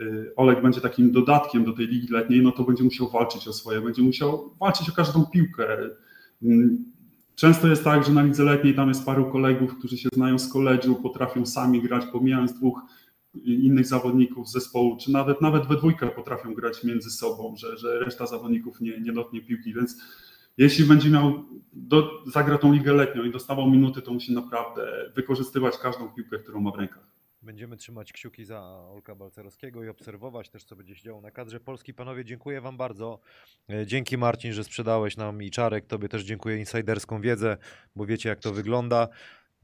[0.00, 3.52] y, Olek będzie takim dodatkiem do tej ligi letniej, no to będzie musiał walczyć o
[3.52, 5.66] swoje, będzie musiał walczyć o każdą piłkę.
[6.42, 6.84] Mm,
[7.34, 10.52] często jest tak, że na lidze letniej tam jest paru kolegów, którzy się znają z
[10.52, 12.80] koledżu, potrafią sami grać, pomijając dwóch
[13.44, 18.26] innych zawodników zespołu, czy nawet nawet we dwójkę potrafią grać między sobą, że, że reszta
[18.26, 19.96] zawodników nie, nie dotnie piłki, więc
[20.58, 25.78] jeśli będzie miał, do, zagra tą ligę letnią i dostawał minuty, to musi naprawdę wykorzystywać
[25.78, 27.08] każdą piłkę, którą ma w rękach.
[27.42, 28.60] Będziemy trzymać kciuki za
[28.92, 31.94] Olka Balcerowskiego i obserwować też, co będzie się działo na kadrze Polski.
[31.94, 33.20] Panowie, dziękuję Wam bardzo.
[33.70, 35.86] E, dzięki Marcin, że sprzedałeś nam i Czarek.
[35.86, 37.56] Tobie też dziękuję insiderską wiedzę,
[37.96, 39.08] bo wiecie, jak to wygląda.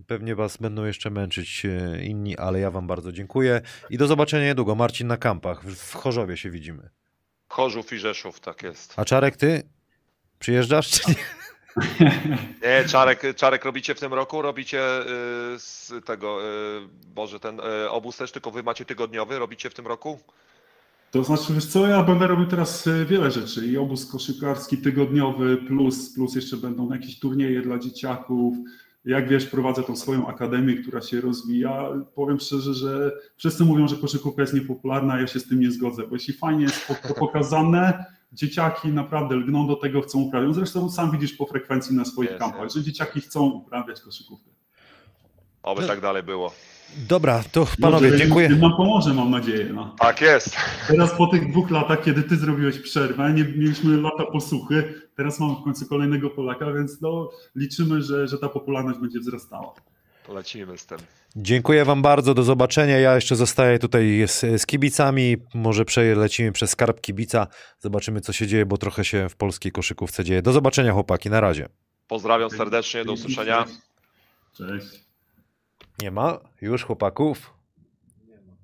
[0.07, 4.45] Pewnie Was będą jeszcze męczyć e, inni, ale ja Wam bardzo dziękuję i do zobaczenia
[4.45, 4.75] niedługo.
[4.75, 5.65] Marcin na kampach.
[5.65, 6.91] W Chorzowie się widzimy.
[7.49, 8.95] Chorzów i Rzeszów, tak jest.
[8.97, 9.63] A Czarek, Ty
[10.39, 11.17] przyjeżdżasz czy nie?
[12.63, 14.43] Nie, Czarek, Czarek robicie w tym roku?
[14.43, 15.05] Robicie y,
[15.59, 19.87] z tego, y, Boże, ten y, obóz też, tylko Wy macie tygodniowy, robicie w tym
[19.87, 20.21] roku?
[21.11, 26.15] To znaczy, wiesz co, ja będę robił teraz wiele rzeczy i obóz koszykarski tygodniowy, plus,
[26.15, 28.55] plus jeszcze będą jakieś turnieje dla dzieciaków,
[29.05, 31.89] jak wiesz, prowadzę tą swoją akademię, która się rozwija.
[32.15, 36.07] Powiem szczerze, że wszyscy mówią, że koszykówka jest niepopularna, ja się z tym nie zgodzę,
[36.07, 40.55] bo jeśli fajnie jest to pokazane, dzieciaki naprawdę lgną do tego, chcą uprawiać.
[40.55, 44.51] Zresztą sam widzisz po frekwencji na swoich kampach, że dzieciaki chcą uprawiać koszykówkę.
[45.63, 46.53] Oby tak dalej było.
[46.97, 48.49] Dobra, to panowie, Może dziękuję.
[48.49, 49.71] Nam pomoże, mam nadzieję.
[49.73, 49.95] No.
[49.99, 50.57] Tak jest.
[50.89, 55.55] Teraz po tych dwóch latach, kiedy ty zrobiłeś przerwę, nie mieliśmy lata posłuchy, teraz mamy
[55.55, 59.75] w końcu kolejnego Polaka, więc no, liczymy, że, że ta popularność będzie wzrastała.
[60.29, 60.99] Lecimy z tym.
[61.37, 62.99] Dziękuję Wam bardzo, do zobaczenia.
[62.99, 65.37] Ja jeszcze zostaję tutaj z, z kibicami.
[65.55, 67.47] Może przelecimy przez skarb kibica.
[67.79, 70.43] Zobaczymy, co się dzieje, bo trochę się w polskiej koszykówce dzieje.
[70.43, 71.31] Do zobaczenia, chłopaki.
[71.31, 71.69] Na razie.
[72.09, 73.65] Pozdrawiam serdecznie, do usłyszenia.
[74.57, 75.04] Cześć.
[75.99, 77.55] Nie ma już chłopaków?
[78.29, 78.57] Nie ma.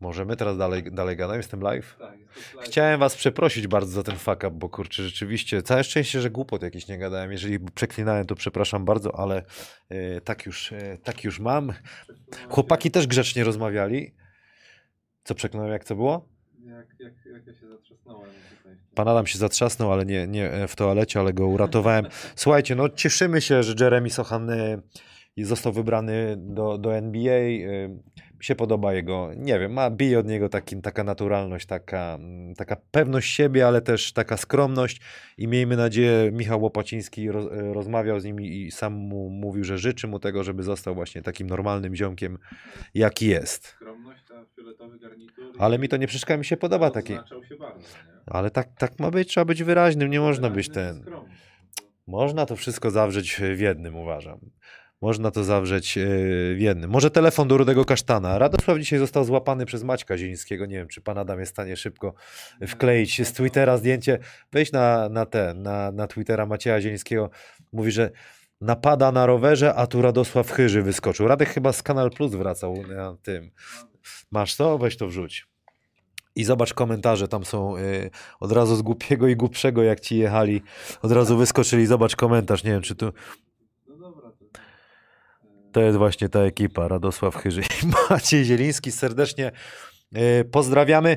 [0.00, 1.36] Możemy teraz dalej, dalej gadać?
[1.36, 1.96] Jestem live?
[1.98, 2.18] Tak,
[2.54, 2.64] live.
[2.64, 6.62] Chciałem was przeprosić bardzo za ten fuck up, bo kurczę, rzeczywiście, całe szczęście, że głupot
[6.62, 7.32] jakiś nie gadałem.
[7.32, 9.42] Jeżeli przeklinałem, to przepraszam bardzo, ale
[9.88, 11.72] e, tak, już, e, tak już mam.
[12.48, 14.14] Chłopaki też grzecznie rozmawiali.
[15.24, 16.28] Co przeklinałem, jak to było?
[16.58, 18.30] Jak, jak, jak ja się zatrzasnąłem.
[18.94, 22.06] Pan Adam się zatrzasnął, ale nie, nie w toalecie, ale go uratowałem.
[22.36, 24.82] Słuchajcie, no cieszymy się, że Jeremy Sochan e,
[25.44, 27.38] został wybrany do, do NBA.
[27.38, 27.98] Y,
[28.38, 32.54] Mi się podoba jego, nie wiem, ma, bije od niego taki, taka naturalność, taka, mm,
[32.54, 35.00] taka pewność siebie, ale też taka skromność
[35.38, 39.78] i miejmy nadzieję, Michał Łopaciński roz, e, rozmawiał z nim i sam mu mówił, że
[39.78, 42.38] życzy mu tego, żeby został właśnie takim normalnym ziomkiem,
[42.94, 43.66] jaki jest.
[43.66, 45.54] Skromność, ta fioletowy garnitur.
[45.58, 47.86] Ale mi to nie przeszkadza, mi się podoba taki, się bardzo,
[48.26, 51.00] ale tak, tak ma być, trzeba być wyraźnym, nie można być ten...
[51.02, 51.34] skromny.
[52.10, 54.40] Można to wszystko zawrzeć w jednym, uważam.
[55.00, 56.04] Można to zawrzeć e,
[56.54, 56.90] w jednym.
[56.90, 58.38] Może telefon do Rudego Kasztana.
[58.38, 60.66] Radosław dzisiaj został złapany przez Maćka Zielińskiego.
[60.66, 62.14] Nie wiem, czy pan Adam jest w stanie szybko
[62.68, 64.18] wkleić z Twittera zdjęcie.
[64.52, 67.30] Wejdź na, na ten, na, na Twittera Macieja Zielińskiego.
[67.72, 68.10] Mówi, że
[68.60, 71.28] napada na rowerze, a tu Radosław Chyży wyskoczył.
[71.28, 73.50] Radek chyba z Kanal Plus wracał na tym.
[74.30, 74.78] Masz to?
[74.78, 75.46] Weź to wrzuć.
[76.36, 80.62] I zobacz komentarze, tam są y, od razu z głupiego i głupszego, jak ci jechali,
[81.02, 81.86] od razu wyskoczyli.
[81.86, 83.12] Zobacz komentarz, nie wiem, czy tu.
[83.88, 84.46] No dobra, to...
[84.46, 88.92] e, To jest właśnie ta ekipa, Radosław Chyży i Maciej Zieliński.
[88.92, 89.52] Serdecznie
[90.16, 91.16] y, pozdrawiamy.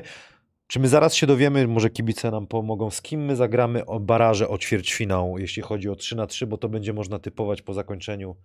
[0.66, 4.48] Czy my zaraz się dowiemy, może kibice nam pomogą, z kim my zagramy o baraże,
[4.48, 8.36] o ćwierćfinał, jeśli chodzi o 3 na 3, bo to będzie można typować po zakończeniu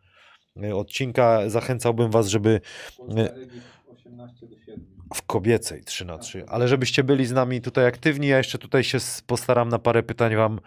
[0.64, 1.50] y, odcinka.
[1.50, 2.62] Zachęcałbym was, żeby
[2.98, 4.86] Polska Egipt 18 do 7.
[5.16, 8.84] w kobiecej 3 na 3 ale żebyście byli z nami tutaj aktywni, ja jeszcze tutaj
[8.84, 8.98] się
[9.28, 10.60] postaram na parę pytań wam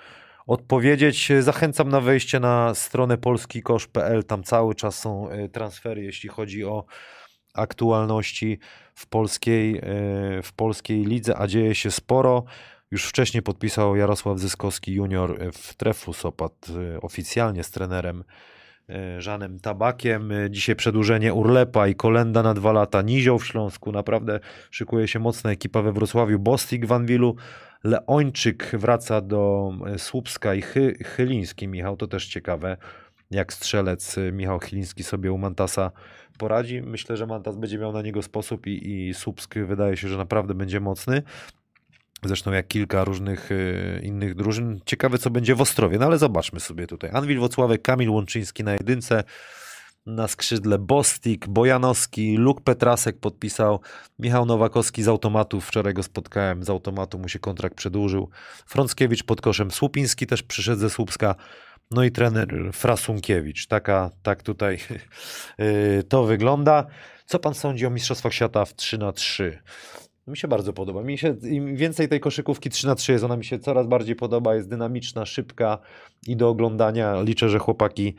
[0.47, 1.33] odpowiedzieć.
[1.41, 6.85] Zachęcam na wejście na stronę polskikosz.pl, tam cały czas są e, transfery, jeśli chodzi o
[7.55, 8.59] aktualności
[8.95, 9.83] w polskiej, e,
[10.43, 12.45] w polskiej lidze, a dzieje się sporo.
[12.91, 18.25] Już wcześniej podpisał Jarosław Zyskowski junior w Trefu Sopot e, oficjalnie z trenerem
[19.19, 20.33] Żanem Tabakiem.
[20.51, 23.03] Dzisiaj przedłużenie Urlepa i Kolenda na dwa lata.
[23.03, 23.93] Nizioł w Śląsku.
[23.93, 24.41] Naprawdę
[24.71, 26.39] szykuje się mocna ekipa we Wrocławiu.
[26.39, 27.37] Bostik w Anwilu.
[27.85, 31.69] Leończyk wraca do e, Słupska i Chy, Chyliński.
[31.69, 32.77] Michał, to też ciekawe.
[33.31, 35.91] Jak strzelec e, Michał Chyliński sobie u Mantasa
[36.39, 36.83] poradzi.
[36.83, 40.55] Myślę, że Mantas będzie miał na niego sposób i, i Słupsk wydaje się, że naprawdę
[40.55, 41.23] będzie mocny.
[42.25, 44.81] Zresztą jak kilka różnych e, innych drużyn.
[44.87, 47.11] Ciekawe, co będzie w Ostrowie, no ale zobaczmy sobie tutaj.
[47.13, 49.25] Anwil Wocławek, Kamil Łączyński na jedynce,
[50.07, 53.81] na skrzydle Bostik, Bojanowski, Luk Petrasek podpisał,
[54.19, 58.31] Michał Nowakowski z automatu, wczoraj go spotkałem, z automatu mu się kontrakt przedłużył,
[58.67, 61.35] Frąckiewicz pod koszem, Słupiński też przyszedł ze Słupska,
[61.91, 63.67] no i trener Frasunkiewicz.
[63.67, 64.79] Taka, tak tutaj
[65.59, 66.87] yy, to wygląda.
[67.27, 69.63] Co pan sądzi o Mistrzostwach Świata w 3 na 3
[70.27, 71.03] mi się bardzo podoba.
[71.03, 74.17] Mi się, Im więcej tej koszykówki 3 na 3 jest, ona mi się coraz bardziej
[74.17, 74.55] podoba.
[74.55, 75.79] Jest dynamiczna, szybka
[76.27, 77.23] i do oglądania.
[77.23, 78.15] Liczę, że chłopaki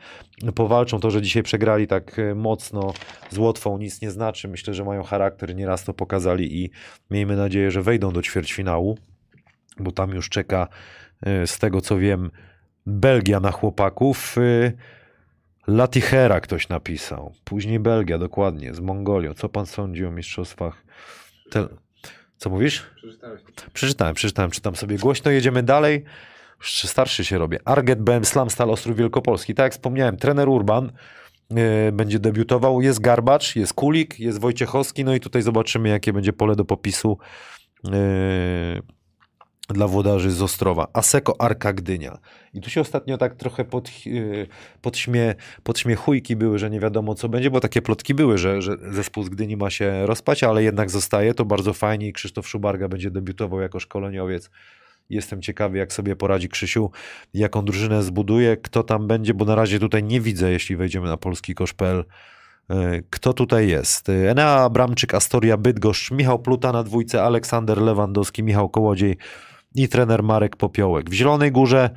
[0.54, 1.00] powalczą.
[1.00, 2.92] To, że dzisiaj przegrali tak e, mocno
[3.30, 4.48] z Łotwą nic nie znaczy.
[4.48, 5.54] Myślę, że mają charakter.
[5.56, 6.70] Nieraz to pokazali i
[7.10, 8.98] miejmy nadzieję, że wejdą do ćwierćfinału,
[9.80, 10.68] bo tam już czeka,
[11.22, 12.30] e, z tego co wiem,
[12.86, 14.36] Belgia na chłopaków.
[14.38, 14.72] E,
[15.66, 17.32] Latichera ktoś napisał.
[17.44, 19.34] Później Belgia, dokładnie, z Mongolią.
[19.34, 20.84] Co pan sądzi o mistrzostwach?
[22.44, 22.82] Co mówisz?
[22.96, 23.62] Przeczytałeś to.
[23.72, 25.30] Przeczytałem, przeczytałem, czytam sobie głośno.
[25.30, 26.04] Jedziemy dalej.
[26.62, 27.58] Starszy się robię.
[27.64, 29.54] Arget BM Slamstal Ostrów Wielkopolski.
[29.54, 30.92] Tak jak wspomniałem, trener Urban
[31.50, 32.80] e, będzie debiutował.
[32.80, 35.04] Jest Garbacz, jest Kulik, jest Wojciechowski.
[35.04, 37.18] No i tutaj zobaczymy, jakie będzie pole do popisu
[37.92, 37.92] e,
[39.68, 40.88] dla włodarzy z Ostrowa.
[40.92, 42.18] Aseko Arka Gdynia.
[42.54, 43.90] I tu się ostatnio tak trochę pod, e,
[44.82, 49.24] podśmie, podśmiechujki były, że nie wiadomo co będzie, bo takie plotki były, że, że zespół
[49.24, 51.34] z Gdyni ma się rozpać, ale jednak zostaje.
[51.34, 54.50] To bardzo fajnie i Krzysztof Szubarga będzie debiutował jako szkoleniowiec.
[55.10, 56.90] Jestem ciekawy, jak sobie poradzi Krzysiu,
[57.34, 61.16] jaką drużynę zbuduje, kto tam będzie, bo na razie tutaj nie widzę, jeśli wejdziemy na
[61.16, 62.04] polskikosz.pl,
[62.70, 64.08] e, kto tutaj jest.
[64.08, 69.16] Enea Abramczyk, Astoria Bydgoszcz, Michał Pluta na dwójce, Aleksander Lewandowski, Michał Kołodziej
[69.74, 71.10] i trener Marek Popiołek.
[71.10, 71.90] W Zielonej Górze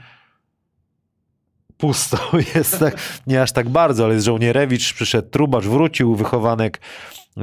[1.78, 2.18] pusto
[2.56, 7.40] jest, tak, nie aż tak bardzo, ale jest Żołnierewicz, przyszedł Trubacz, wrócił, wychowanek e,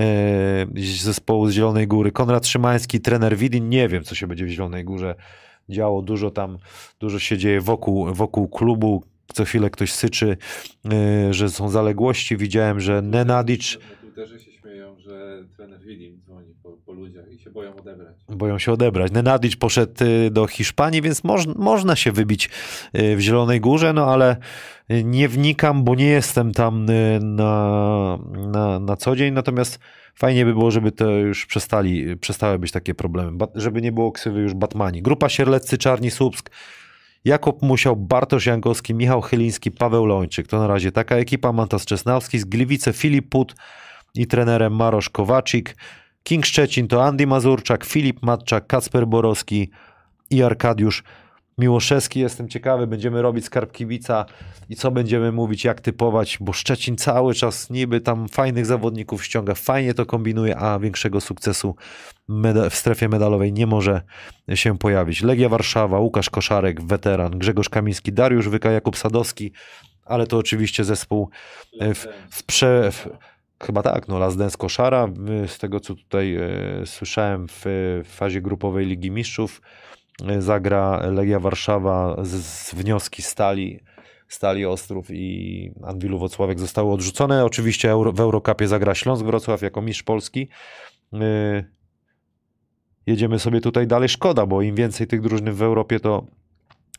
[0.76, 4.49] z zespołu z Zielonej Góry, Konrad Szymański, trener Widin, nie wiem, co się będzie w
[4.49, 5.14] Zielonej Górze
[5.68, 6.59] działo, dużo tam,
[7.01, 9.03] dużo się dzieje wokół, wokół klubu,
[9.35, 10.37] co chwilę ktoś syczy,
[10.93, 16.55] e, że są zaległości, widziałem, że Nenadic Na Twitterze się śmieją, że trener Widim dzwoni
[16.62, 18.14] po, po ludziach i się boją odebrać.
[18.28, 19.12] boją się odebrać.
[19.12, 22.50] Nenadic poszedł y, do Hiszpanii, więc moż, można się wybić
[22.98, 24.36] y, w Zielonej Górze, no ale
[24.90, 26.86] y, nie wnikam, bo nie jestem tam
[27.20, 29.78] na, na, na co dzień, natomiast
[30.14, 34.12] fajnie by było, żeby to już przestali, przestały być takie problemy, Ba- żeby nie było
[34.12, 35.02] ksywy już Batmani.
[35.02, 36.50] Grupa Sierleccy, Czarni Słupsk,
[37.24, 40.46] Jakub Musiał, Bartosz Jankowski, Michał Chyliński, Paweł Lończyk.
[40.46, 41.52] To na razie taka ekipa.
[41.52, 43.55] Mantas Czesnawski z Gliwice, Filip Put
[44.14, 45.76] i trenerem Marosz Kowacik.
[46.25, 49.70] King Szczecin to Andy Mazurczak, Filip Matczak, Kacper Borowski
[50.31, 51.03] i Arkadiusz
[51.59, 54.27] Miłoszewski, jestem ciekawy, będziemy robić skarb kibica
[54.68, 59.55] i co będziemy mówić, jak typować, bo Szczecin cały czas niby tam fajnych zawodników ściąga,
[59.55, 61.77] fajnie to kombinuje, a większego sukcesu
[62.70, 64.03] w strefie medalowej nie może
[64.55, 65.22] się pojawić.
[65.22, 69.53] Legia Warszawa, Łukasz Koszarek, weteran, Grzegorz Kamiński, Dariusz Wyka, Jakub Sadowski,
[70.05, 71.31] ale to oczywiście zespół
[71.81, 72.93] e, w, w prze...
[72.93, 73.09] W,
[73.62, 75.09] chyba tak, no Las Dance Koszara,
[75.46, 77.64] z tego co tutaj e, słyszałem w,
[78.05, 79.62] fazie grupowej Ligi Mistrzów
[80.26, 83.80] e, zagra Legia Warszawa z, z wnioski Stali,
[84.28, 87.44] Stali Ostrów i Anwilu Wocławek zostały odrzucone.
[87.44, 90.48] Oczywiście Euro, w Eurocupie zagra Śląsk Wrocław jako mistrz Polski.
[93.07, 94.09] Jedziemy sobie tutaj dalej.
[94.09, 96.26] Szkoda, bo im więcej tych drużyn w Europie, to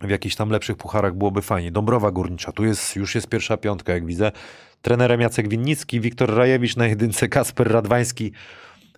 [0.01, 1.71] w jakichś tam lepszych pucharach byłoby fajnie.
[1.71, 4.31] Dąbrowa Górnicza, tu jest, już jest pierwsza piątka, jak widzę.
[4.85, 8.31] Trenerem Jacek Winnicki, Wiktor Rajewicz na jedynce, Kasper Radwański,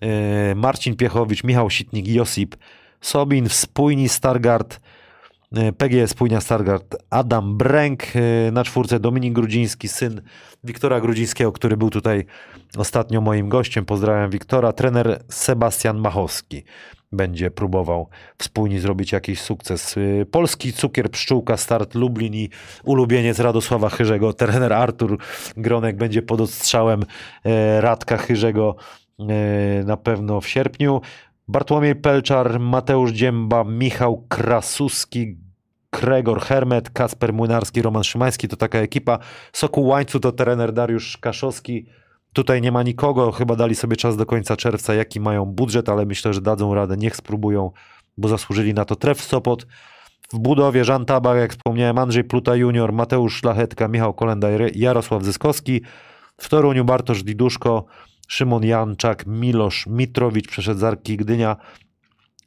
[0.01, 2.55] yy, Marcin Piechowicz, Michał Sitnik, Josip
[3.01, 4.79] Sobin, Spójni Stargard,
[5.77, 10.21] PGS Spójnia Stargard, Adam Bręk, yy, na czwórce Dominik Grudziński, syn
[10.63, 12.25] Wiktora Grudzińskiego, który był tutaj
[12.77, 13.85] ostatnio moim gościem.
[13.85, 14.73] Pozdrawiam Wiktora.
[14.73, 16.63] Trener Sebastian Machowski
[17.11, 19.95] będzie próbował wspólnie zrobić jakiś sukces.
[19.95, 22.49] Yy, Polski cukier pszczółka, start Lublin i
[22.83, 25.17] ulubieniec Radosława Chyrzego, trener Artur
[25.57, 27.03] Gronek będzie pod odstrzałem
[27.45, 28.75] e, Radka Chyrzego
[29.19, 31.01] e, na pewno w sierpniu.
[31.49, 35.37] Bartłomiej Pelczar, Mateusz Dzięba, Michał Krasuski,
[35.91, 39.19] Gregor Hermet, Kasper Młynarski, Roman Szymański to taka ekipa.
[39.53, 41.85] Sokół Łańcu to trener Dariusz Kaszowski.
[42.33, 46.05] Tutaj nie ma nikogo, chyba dali sobie czas do końca czerwca, jaki mają budżet, ale
[46.05, 47.71] myślę, że dadzą radę, niech spróbują,
[48.17, 48.95] bo zasłużyli na to.
[48.95, 49.67] Tref Sopot,
[50.33, 55.81] w budowie Żan Tabak, jak wspomniałem, Andrzej Pluta Junior, Mateusz Szlachetka, Michał Kolenda Jarosław Zyskowski.
[56.37, 57.85] W Toruniu Bartosz Diduszko,
[58.27, 61.57] Szymon Janczak, Milosz Mitrowicz, przeszedł z Arki Gdynia.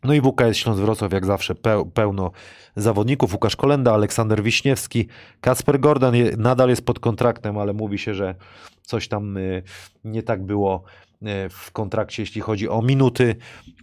[0.04, 2.30] No i WKS Śląsk Wrocław, jak zawsze, peł- pełno
[2.76, 3.32] zawodników.
[3.32, 5.08] Łukasz Kolenda, Aleksander Wiśniewski,
[5.40, 8.34] Kasper Gordon nadal jest pod kontraktem, ale mówi się, że
[8.82, 9.62] coś tam y,
[10.04, 10.82] nie tak było
[11.50, 13.36] w kontrakcie, jeśli chodzi o minuty.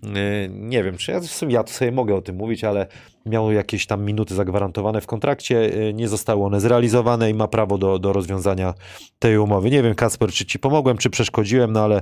[0.04, 2.88] Y, Nie wiem, czy ja, sumie ja sobie mogę o tym mówić, ale
[3.26, 7.78] miał jakieś tam minuty zagwarantowane w kontrakcie, y, nie zostały one zrealizowane i ma prawo
[7.78, 8.74] do, do rozwiązania
[9.20, 9.70] tej umowy.
[9.70, 12.02] Nie wiem, Kasper, czy ci pomogłem, czy przeszkodziłem, no ale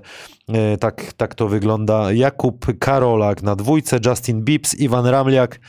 [0.79, 2.11] tak, tak to wygląda.
[2.11, 5.59] Jakub Karolak na dwójce, Justin Bibbs, Iwan Ramliak,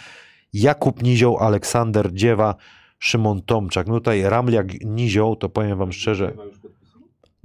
[0.53, 2.55] Jakub Nizioł, Aleksander Dziewa,
[2.99, 3.87] Szymon Tomczak.
[3.87, 6.33] No tutaj Ramliak Nizioł, to powiem wam szczerze,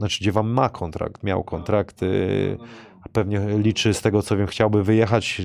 [0.02, 2.99] Znaczy Dziewa ma kontrakt, miał kontrakt, y, No, no, no.
[3.06, 5.41] a pewnie liczy z tego co wiem, chciałby wyjechać.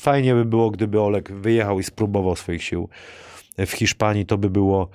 [0.00, 2.88] Fajnie by było, gdyby Olek wyjechał i spróbował swoich sił
[3.66, 4.88] w Hiszpanii, to by było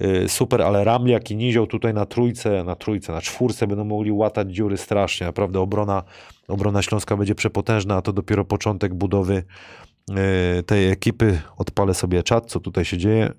[0.00, 4.12] y, super, ale Ramliak i Nizioł tutaj na trójce, na trójce, na czwórce będą mogli
[4.12, 5.26] łatać dziury strasznie.
[5.26, 6.02] Naprawdę obrona,
[6.48, 9.42] obrona Śląska będzie przepotężna, a to dopiero początek budowy
[10.58, 11.40] y, tej ekipy.
[11.58, 13.32] Odpalę sobie czat, co tutaj się dzieje.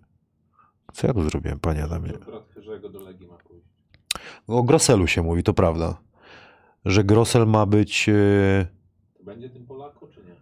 [0.93, 2.09] Co ja tu zrobiłem, panie Adamie?
[2.09, 3.27] Że Brat Chyrzego do Legii.
[4.47, 5.97] O Groselu się mówi, to prawda.
[6.85, 8.09] Że Grosel ma być.
[8.09, 8.13] e,
[9.23, 10.35] będzie tym Polaku, czy nie?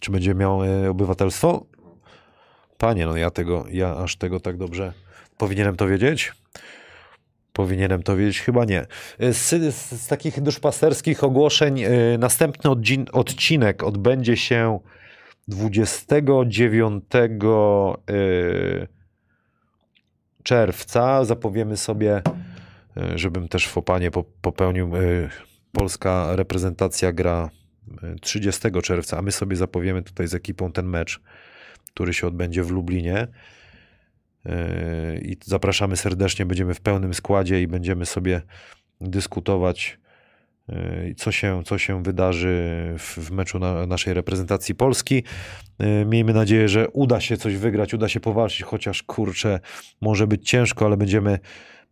[0.00, 1.66] Czy będzie miał e, obywatelstwo?
[2.78, 4.92] Panie, no ja tego, ja aż tego tak dobrze.
[5.38, 6.32] Powinienem to wiedzieć?
[7.52, 8.40] Powinienem to wiedzieć?
[8.40, 8.86] Chyba nie.
[9.18, 11.80] E, Z, z, z takich duszpasterskich ogłoszeń,
[12.18, 14.78] następny odzin- odcinek odbędzie się
[15.48, 17.26] 29 e,
[20.42, 21.24] czerwca.
[21.24, 22.22] Zapowiemy sobie,
[23.14, 24.96] żebym też w Opanie po- popełnił.
[24.96, 25.00] e,
[25.72, 27.50] Polska reprezentacja gra
[28.02, 31.20] e, 30 czerwca, a my sobie zapowiemy tutaj z ekipą ten mecz,
[31.94, 33.28] który się odbędzie w Lublinie.
[35.22, 38.42] I zapraszamy serdecznie, będziemy w pełnym składzie i będziemy sobie
[39.00, 39.98] dyskutować,
[41.16, 45.22] co się, co się wydarzy w, w meczu na, naszej reprezentacji Polski.
[45.78, 49.60] Yy, Miejmy nadzieję, że uda się coś wygrać, uda się powalczyć, chociaż kurczę,
[50.00, 51.38] może być ciężko, ale będziemy,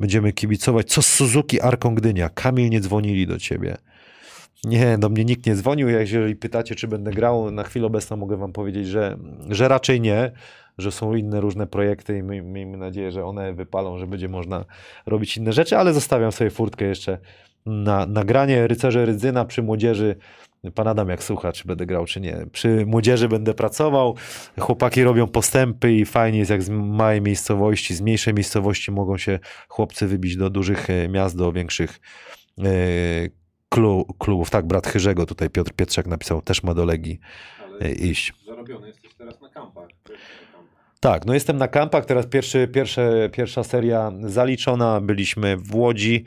[0.00, 0.88] będziemy kibicować.
[0.88, 2.28] Co z Suzuki Arką Gdynia?
[2.28, 3.76] Kamil, nie dzwonili do ciebie.
[4.64, 5.88] Nie, do mnie nikt nie dzwonił.
[5.88, 9.18] Jeżeli pytacie, czy będę grał, na chwilę obecną mogę wam powiedzieć, że,
[9.48, 10.32] że raczej nie,
[10.78, 14.64] że są inne różne projekty i my, miejmy nadzieję, że one wypalą, że będzie można
[15.06, 17.18] robić inne rzeczy, ale zostawiam sobie furtkę jeszcze
[17.66, 20.16] na nagranie Rycerze Rydzyna przy młodzieży.
[20.74, 22.46] Pan Adam jak słucha, czy będę grał, czy nie.
[22.52, 24.16] Przy młodzieży będę pracował,
[24.60, 29.38] chłopaki robią postępy i fajnie jest, jak z małej miejscowości, z mniejszej miejscowości mogą się
[29.68, 32.00] chłopcy wybić do dużych e, miast, do większych
[33.68, 34.50] klu, klubów.
[34.50, 37.20] Tak, brat Chyrzego, tutaj Piotr Pietrzak napisał, też ma do Legii
[37.80, 38.32] e, iść.
[38.46, 39.88] zarobiony jesteś teraz na kampach.
[41.02, 46.24] Tak, no jestem na kampach, teraz pierwszy, pierwsze, pierwsza seria zaliczona, byliśmy w Łodzi,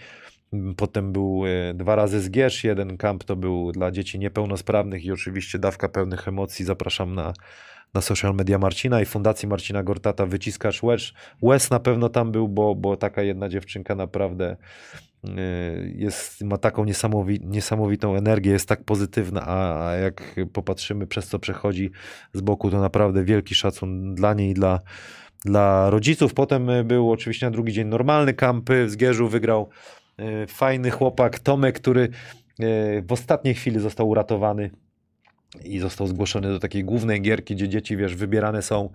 [0.78, 5.59] Potem był e, dwa razy Zgierz, jeden kamp to był dla dzieci niepełnosprawnych i oczywiście
[5.59, 6.65] dawka pełnych emocji.
[6.65, 7.34] Zapraszam na,
[7.93, 11.13] na social media Marcina i Fundacji Marcina Gortata Wyciskacz Łez.
[11.41, 14.57] Łez na pewno tam był, bo, bo taka jedna dziewczynka naprawdę
[15.95, 21.39] jest, ma taką niesamowi, niesamowitą energię, jest tak pozytywna, a, a jak popatrzymy przez co
[21.39, 21.91] przechodzi
[22.34, 24.80] z boku, to naprawdę wielki szacun dla niej i dla,
[25.45, 26.34] dla rodziców.
[26.34, 29.69] Potem e, był oczywiście na drugi dzień normalny kamp w Zgierzu, wygrał
[30.17, 32.09] e, fajny chłopak Tomek, który
[33.07, 34.71] w ostatniej chwili został uratowany
[35.63, 38.89] i został zgłoszony do takiej głównej gierki, gdzie dzieci, wiesz, wybierane są,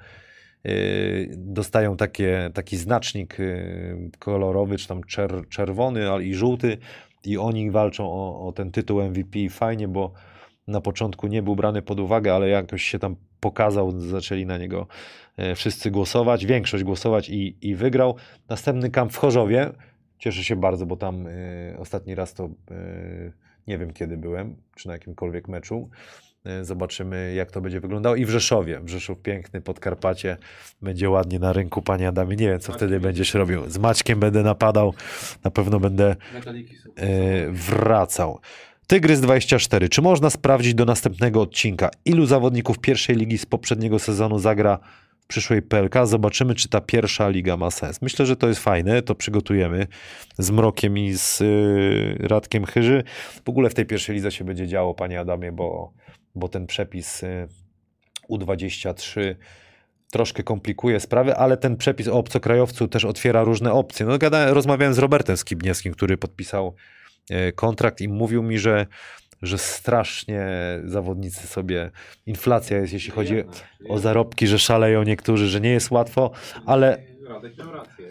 [1.37, 3.45] dostają takie, taki znacznik e,
[4.19, 6.79] kolorowy, czy tam czer, czerwony i żółty
[7.25, 9.39] i oni walczą o, o ten tytuł MVP.
[9.51, 10.13] Fajnie, bo
[10.69, 14.87] na początku nie był brany pod uwagę, ale jakoś się tam pokazał, zaczęli na niego
[15.37, 18.17] e, wszyscy głosować, większość głosować i, i wygrał.
[18.49, 19.71] Następny kamp w Chorzowie,
[20.19, 21.31] cieszę się bardzo, bo tam e,
[21.79, 23.33] ostatni raz to e,
[23.67, 25.91] nie wiem kiedy byłem, czy na jakimkolwiek meczu.
[26.45, 28.16] E, Zobaczymy, jak to będzie wyglądało.
[28.16, 28.80] I w Rzeszowie.
[28.80, 30.36] W Rzeszów piękny, Podkarpacie.
[30.82, 32.36] Będzie ładnie na rynku, panie Adamie.
[32.36, 33.70] Nie wiem, co wtedy będzie będziesz robił.
[33.70, 34.95] Z Maćkiem będę napadał.
[35.45, 36.16] Na pewno będę
[36.97, 38.41] e, wracał.
[38.86, 39.88] Tygrys 24.
[39.88, 44.78] Czy można sprawdzić do następnego odcinka, ilu zawodników pierwszej ligi z poprzedniego sezonu zagra
[45.20, 45.95] w przyszłej PLK?
[46.05, 48.03] Zobaczymy, czy ta pierwsza liga ma sens.
[48.03, 49.86] Myślę, że to jest fajne, to przygotujemy
[50.38, 53.05] z Mrokiem i z y, Radkiem Chyży.
[53.45, 55.93] W ogóle w tej pierwszej lidze się będzie działo, panie Adamie, bo,
[56.35, 57.49] bo ten przepis y,
[58.31, 59.35] U23
[60.11, 64.07] troszkę komplikuje sprawę, ale ten przepis o obcokrajowcu też otwiera różne opcje.
[64.07, 66.74] No, gada, rozmawiałem z Robertem Skibniewskim, który podpisał
[67.31, 68.87] e, kontrakt i mówił mi, że,
[69.43, 70.47] że strasznie
[70.85, 71.91] zawodnicy sobie,
[72.26, 73.45] inflacja jest, jeśli chodzi
[73.89, 76.31] o zarobki, że szaleją niektórzy, że nie jest łatwo,
[76.66, 77.11] ale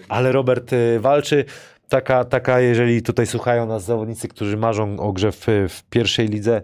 [0.10, 1.46] ale Robert y, walczy.
[1.90, 6.62] Taka, taka, jeżeli tutaj słuchają nas zawodnicy, którzy marzą o grze w, w pierwszej lidze,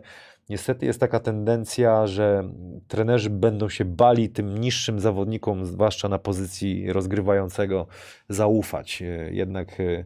[0.49, 2.49] niestety jest taka tendencja, że
[2.87, 7.87] trenerzy będą się bali tym niższym zawodnikom, zwłaszcza na pozycji rozgrywającego,
[8.29, 9.01] zaufać.
[9.01, 10.05] Y, Jednak y,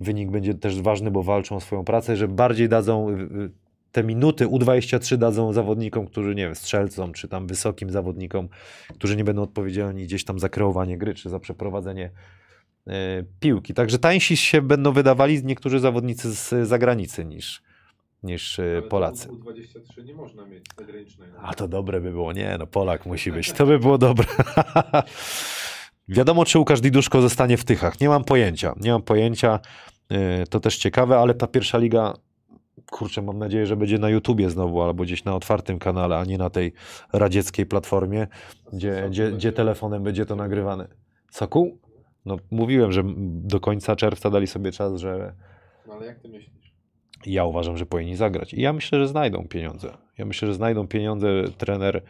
[0.00, 3.16] wynik będzie też ważny, bo walczą o swoją pracę, że bardziej dadzą
[3.96, 8.48] te minuty U23 dadzą zawodnikom, którzy, nie wiem, strzelcom, czy tam wysokim zawodnikom,
[8.94, 12.10] którzy nie będą odpowiedzialni gdzieś tam za kreowanie gry, czy za przeprowadzenie
[12.86, 13.74] e, piłki.
[13.74, 17.62] Także tańsi się będą wydawali niektórzy zawodnicy z zagranicy niż,
[18.22, 19.28] niż e, Ale Polacy.
[19.28, 21.38] U23 nie można mieć zagranicznego.
[21.42, 22.32] A to dobre by było.
[22.32, 23.52] Nie, no Polak musi być.
[23.52, 24.26] To by było dobre.
[26.08, 28.00] Wiadomo, czy Łukasz Diduszko zostanie w Tychach.
[28.00, 28.74] Nie mam pojęcia.
[28.80, 29.60] Nie mam pojęcia.
[30.10, 32.14] E, To też ciekawe, ale ta pierwsza liga,
[32.90, 36.38] kurczę, mam nadzieję, że będzie na YouTubie znowu, albo gdzieś na otwartym kanale, a nie
[36.38, 36.72] na tej
[37.12, 38.26] radzieckiej platformie,
[38.72, 40.88] gdzie, gdzie, gdzie telefonem będzie to nagrywane.
[41.30, 41.78] Soku?
[42.24, 45.34] No mówiłem, że do końca czerwca dali sobie czas, że
[45.86, 46.65] No ale jak ty myślisz?
[47.32, 48.54] Ja uważam, że powinni zagrać.
[48.54, 49.90] I ja myślę, że znajdą pieniądze.
[50.18, 52.02] Ja myślę, że znajdą pieniądze trener,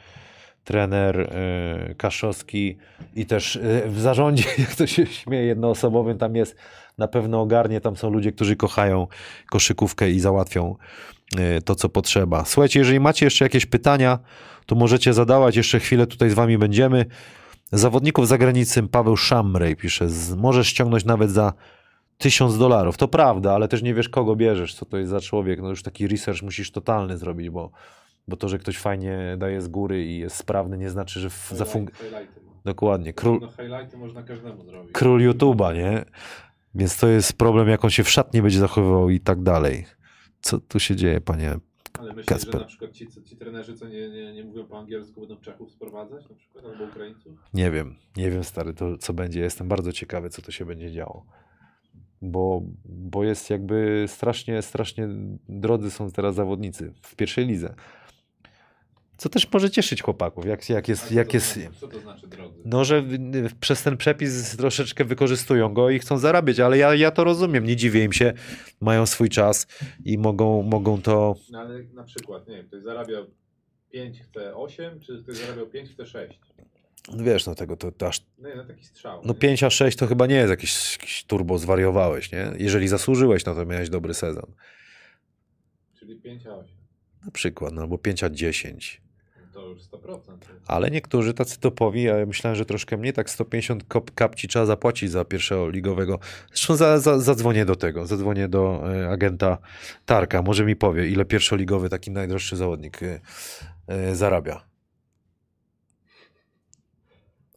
[0.64, 2.76] trener e, Kaszowski
[3.14, 6.56] i też e, w zarządzie, jak to się śmieje, jednoosobowym tam jest,
[6.98, 9.06] na pewno ogarnie, tam są ludzie, którzy kochają
[9.50, 10.76] koszykówkę i załatwią
[11.38, 12.44] e, to, co potrzeba.
[12.44, 14.18] Słuchajcie, jeżeli macie jeszcze jakieś pytania,
[14.66, 17.06] to możecie zadawać, jeszcze chwilę tutaj z wami będziemy.
[17.72, 21.52] Zawodników za granicą Paweł Szamrej pisze, możesz ściągnąć nawet za
[22.18, 22.96] tysiąc dolarów.
[22.96, 25.62] To prawda, ale też nie wiesz, kogo bierzesz, co to jest za człowiek.
[25.62, 27.70] No już taki research musisz totalny zrobić, bo,
[28.28, 31.50] bo to, że ktoś fajnie daje z góry i jest sprawny, nie znaczy, że w,
[31.54, 31.90] za funk...
[31.90, 32.52] Highlight- highlighty ma.
[32.64, 33.12] Dokładnie.
[33.12, 34.92] Król, No highlighty można każdemu zrobić.
[34.92, 36.04] król YouTube'a, nie?
[36.74, 39.86] Więc to jest problem, jak on się w szatni będzie zachowywał i tak dalej.
[40.40, 41.54] Co tu się dzieje, panie?
[41.98, 42.52] Ale Kacper.
[42.54, 45.70] że na przykład ci, ci trenerzy, co nie, nie, nie mówią po angielsku, będą Czechów
[45.72, 47.32] sprowadzać na przykład, albo Ukraińców?
[47.54, 49.40] Nie wiem, nie wiem, stary, to co będzie.
[49.40, 51.26] Jestem bardzo ciekawy, co to się będzie działo.
[52.22, 55.08] Bo, bo jest jakby strasznie, strasznie
[55.48, 57.74] drodzy są teraz zawodnicy w pierwszej lidze.
[59.16, 62.00] Co też może cieszyć chłopaków, jak, jak jest, co jak to jest, Znaczy, co to
[62.00, 62.62] znaczy drodzy?
[62.64, 63.04] no, że
[63.60, 67.76] przez ten przepis troszeczkę wykorzystują go i chcą zarabiać, ale ja, ja to rozumiem, nie
[67.76, 68.32] dziwię im się,
[68.80, 69.66] mają swój czas
[70.04, 73.24] i mogą, mogą to, No ale na przykład, nie wiem, ktoś zarabiał
[73.90, 76.40] 5, chce 8, czy ktoś zarabiał 5, chce 6?
[77.12, 79.20] No wiesz, no tego to, to aż, No na taki strzał.
[79.24, 79.38] no nie?
[79.38, 82.52] 5 a 6 to chyba nie jest jakiś, jakiś turbo, zwariowałeś, nie?
[82.58, 84.52] Jeżeli zasłużyłeś, no to miałeś dobry sezon.
[85.98, 86.76] Czyli 5 a 8.
[87.24, 89.02] Na przykład, no albo 5 a 10.
[89.40, 90.20] No To już 100%.
[90.66, 94.66] Ale niektórzy tacy topowi, a ja myślałem, że troszkę mniej, tak 150 kop, kapci trzeba
[94.66, 96.18] zapłacić za pierwszego ligowego.
[96.48, 99.58] Zresztą za, za, zadzwonię do tego, zadzwonię do e, agenta
[100.06, 103.20] Tarka, może mi powie, ile pierwszoligowy taki najdroższy zawodnik e,
[103.86, 104.75] e, zarabia.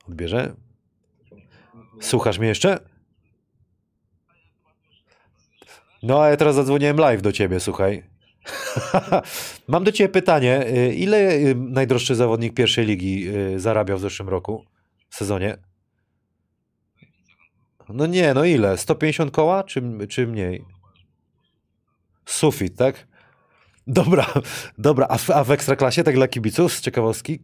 [0.09, 0.55] Odbierze?
[2.01, 2.79] Słuchasz mnie jeszcze?
[6.03, 8.03] No, a ja teraz zadzwoniłem live do ciebie, słuchaj.
[9.67, 10.67] Mam do ciebie pytanie.
[10.67, 14.65] Y, Ile y, najdroższy zawodnik pierwszej ligi y, zarabiał w zeszłym roku,
[15.09, 15.57] w sezonie?
[17.89, 18.77] No nie, no ile?
[18.77, 20.65] 150 koła, czy, czy mniej?
[22.25, 23.07] Sufit, tak?
[23.87, 24.25] Dobra,
[24.77, 25.07] dobra.
[25.09, 27.39] A w, a w Ekstraklasie, tak dla kibiców, z ciekawostki?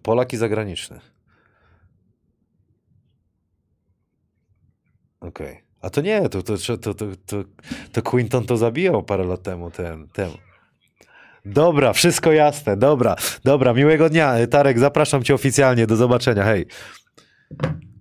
[0.00, 1.00] Polak i zagraniczny.
[5.20, 5.62] Okej.
[5.80, 6.94] A to nie, to, to, to, to,
[7.26, 7.44] to,
[7.92, 10.34] to Quinton to zabijał parę lat temu, ten, temu.
[11.44, 14.46] Dobra, wszystko jasne, dobra, dobra, miłego dnia.
[14.46, 16.66] Tarek, zapraszam cię oficjalnie, do zobaczenia, hej.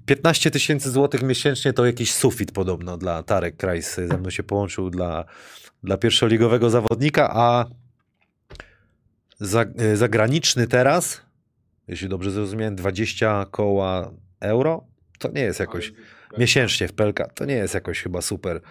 [0.06, 4.90] 15 tysięcy złotych miesięcznie to jakiś sufit podobno dla Tarek Krajs ze mną się połączył
[4.90, 5.26] dla,
[5.84, 7.66] dla pierwszoligowego zawodnika, a
[9.40, 11.22] za, y, zagraniczny teraz,
[11.88, 14.84] jeśli dobrze zrozumiałem, 20 koła euro,
[15.20, 15.94] to nie jest jakoś
[16.38, 17.28] miesięcznie w Pelka.
[17.28, 18.62] To nie jest jakoś chyba super.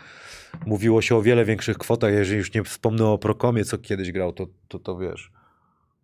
[0.66, 4.32] Mówiło się o wiele większych kwotach, jeżeli już nie wspomnę o Prokomie, co kiedyś grał,
[4.32, 5.32] to, to, to wiesz,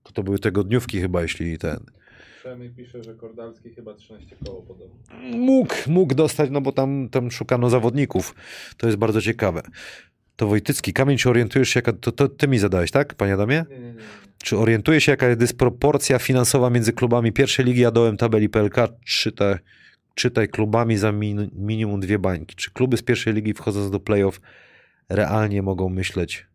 [0.02, 1.78] to, to były tygodniówki chyba, jeśli ten...
[2.40, 4.96] Przemyk pisze, że Kordalski chyba 13 koło podobno.
[5.20, 8.34] Mógł, mógł dostać, no bo tam, tam szukano zawodników.
[8.76, 9.62] To jest bardzo ciekawe.
[10.37, 13.64] To Wojtycki, Kamień, czy orientujesz się, jaka, to, to ty mi zadałeś, tak, panie Adamie?
[13.70, 14.01] Nie, nie, nie.
[14.43, 18.74] Czy orientuje się, jaka jest dysproporcja finansowa między klubami pierwszej ligi a dołem tabeli PLK?
[19.05, 19.55] Czytaj,
[20.14, 22.57] czytaj klubami za min, minimum dwie bańki.
[22.57, 24.41] Czy kluby z pierwszej ligi wchodząc do playoff
[25.09, 26.47] realnie mogą myśleć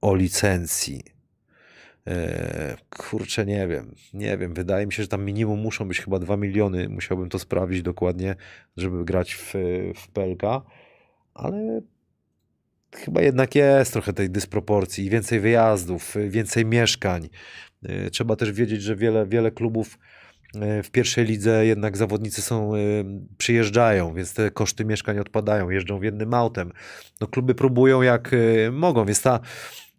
[0.00, 1.02] o licencji?
[2.06, 3.94] Eee, kurczę, nie wiem.
[4.14, 4.54] Nie wiem.
[4.54, 6.88] Wydaje mi się, że tam minimum muszą być chyba 2 miliony.
[6.88, 8.36] Musiałbym to sprawdzić dokładnie,
[8.76, 9.54] żeby grać w,
[9.94, 10.42] w PLK.
[11.34, 11.80] Ale
[12.96, 15.10] chyba jednak jest trochę tej dysproporcji.
[15.10, 17.28] Więcej wyjazdów, więcej mieszkań.
[17.82, 19.98] Yy, Trzeba też wiedzieć, że wiele, wiele klubów
[20.54, 22.72] yy, w pierwszej lidze jednak zawodnicy są,
[23.38, 26.72] przyjeżdżają, więc te koszty mieszkań odpadają, jeżdżą jednym autem.
[27.20, 28.30] No kluby próbują jak
[28.72, 29.40] mogą, więc ta,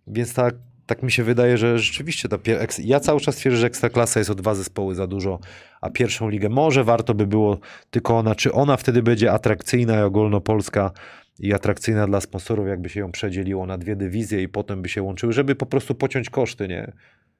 [0.08, 0.52] więc ta
[0.86, 2.38] tak mi się wydaje, że rzeczywiście ta
[2.84, 5.40] ja cały czas twierdzę, że ekstraklasa jest o dwa zespoły za dużo,
[5.82, 10.04] a pierwszą ligę może warto by było tylko ona, czy ona wtedy będzie atrakcyjna i
[10.04, 10.92] ogólnopolska
[11.40, 15.02] i atrakcyjna dla sponsorów, jakby się ją przedzieliło na dwie dywizje i potem by się
[15.04, 16.92] łączyły, żeby po prostu pociąć koszty, nie?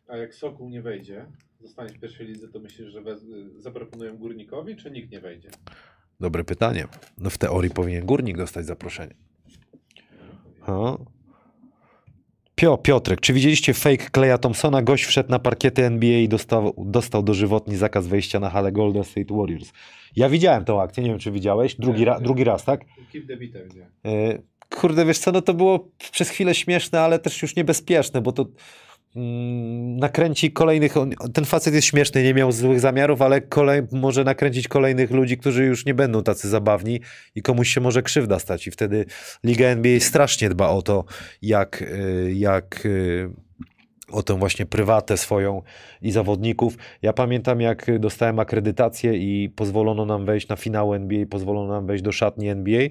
[0.08, 1.26] A jak Sokół nie wejdzie,
[1.62, 3.02] zostanie w pierwszej lidze, to myślisz, że
[3.58, 5.50] zaproponują Górnikowi, czy nikt nie wejdzie?
[6.20, 6.88] Dobre pytanie.
[7.18, 9.14] No w teorii powinien Górnik dostać zaproszenie.
[10.62, 10.98] Ha?
[12.56, 14.82] Pio, Piotrek, czy widzieliście fake Kleja Thompsona?
[14.82, 19.36] Gość wszedł na parkiety NBA i dostał, dostał dożywotni zakaz wejścia na halę Golden State
[19.36, 19.72] Warriors.
[20.16, 21.76] Ja widziałem tą akcję, nie wiem czy widziałeś.
[21.76, 22.82] Drugi, ra, drugi raz, tak?
[23.14, 24.12] Beat, nie?
[24.12, 24.40] E,
[24.70, 28.46] Kurde, wiesz co, no to było przez chwilę śmieszne, ale też już niebezpieczne, bo to
[29.16, 34.24] mm, nakręci kolejnych, on, ten facet jest śmieszny, nie miał złych zamiarów, ale kolej, może
[34.24, 37.00] nakręcić kolejnych ludzi, którzy już nie będą tacy zabawni
[37.36, 39.06] i komuś się może krzywda stać i wtedy
[39.44, 41.06] Liga NBA strasznie dba o to,
[41.42, 43.30] jak, y, jak y,
[44.12, 45.62] o tę właśnie prywatę swoją
[46.02, 46.78] i zawodników.
[47.02, 52.04] Ja pamiętam, jak dostałem akredytację i pozwolono nam wejść na finał NBA, pozwolono nam wejść
[52.04, 52.88] do szatni NBA.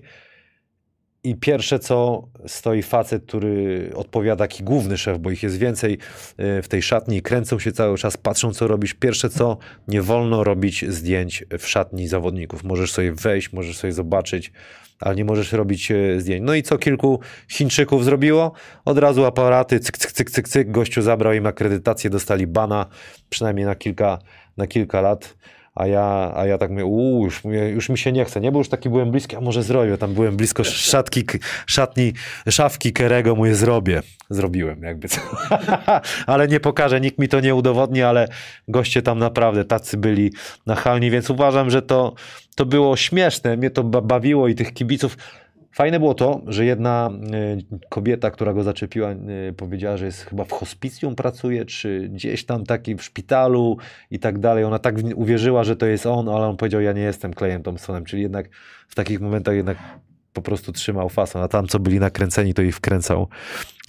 [1.24, 5.98] I pierwsze co stoi facet, który odpowiada, taki główny szef, bo ich jest więcej
[6.40, 8.94] y, w tej szatni, kręcą się cały czas, patrzą co robisz.
[8.94, 9.56] Pierwsze co,
[9.88, 12.64] nie wolno robić zdjęć w szatni zawodników.
[12.64, 14.52] Możesz sobie wejść, możesz sobie zobaczyć,
[15.00, 16.42] ale nie możesz robić e, zdjęć.
[16.46, 18.52] No i co kilku Chińczyków zrobiło?
[18.84, 20.70] Od razu aparaty, cyk, cyk, cyk, cyk, cyk.
[20.70, 22.86] Gościu zabrał im akredytację, dostali bana,
[23.30, 24.18] przynajmniej na kilka,
[24.56, 25.36] na kilka lat.
[25.74, 28.52] A ja, a ja tak mówię, uuu, już, już mi się nie chce, nie?
[28.52, 29.98] Bo już taki byłem bliski, a może zrobię.
[29.98, 31.24] Tam byłem blisko szatki,
[31.66, 32.12] szatni,
[32.48, 34.02] szafki Kerego, mówię, zrobię.
[34.30, 35.20] Zrobiłem, jakby co.
[36.32, 38.28] ale nie pokażę, nikt mi to nie udowodni, ale
[38.68, 40.32] goście tam naprawdę tacy byli
[40.66, 42.14] nachalni, więc uważam, że to,
[42.56, 43.56] to było śmieszne.
[43.56, 45.16] Mnie to ba- bawiło i tych kibiców.
[45.74, 47.10] Fajne było to, że jedna
[47.72, 52.46] y, kobieta, która go zaczepiła, y, powiedziała, że jest chyba w hospicjum pracuje, czy gdzieś
[52.46, 53.76] tam taki w szpitalu
[54.10, 54.64] i tak dalej.
[54.64, 58.04] Ona tak uwierzyła, że to jest on, ale on powiedział, ja nie jestem Klejem Thompsonem,
[58.04, 58.48] czyli jednak
[58.88, 59.78] w takich momentach jednak
[60.32, 63.28] po prostu trzymał fason, a tam, co byli nakręceni, to ich wkręcał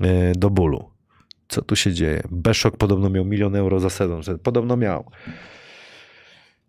[0.01, 0.89] y, do bólu.
[1.47, 2.23] Co tu się dzieje?
[2.31, 5.11] Beszok podobno miał milion euro za sezon, podobno miał.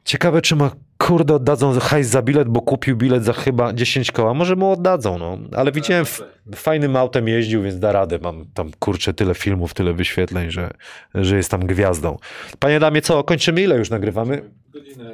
[0.07, 4.34] Ciekawe, czy ma, kurde, oddadzą hajs za bilet, bo kupił bilet za chyba 10 koła.
[4.34, 5.38] Może mu oddadzą, no.
[5.57, 6.22] Ale widziałem, f-
[6.54, 8.18] fajnym autem jeździł, więc da radę.
[8.22, 10.70] Mam tam, kurczę, tyle filmów, tyle wyświetleń, że,
[11.14, 12.18] że jest tam gwiazdą.
[12.59, 13.62] Panie Damie, co, kończymy?
[13.62, 14.42] Ile już nagrywamy?
[14.72, 15.11] Godzinę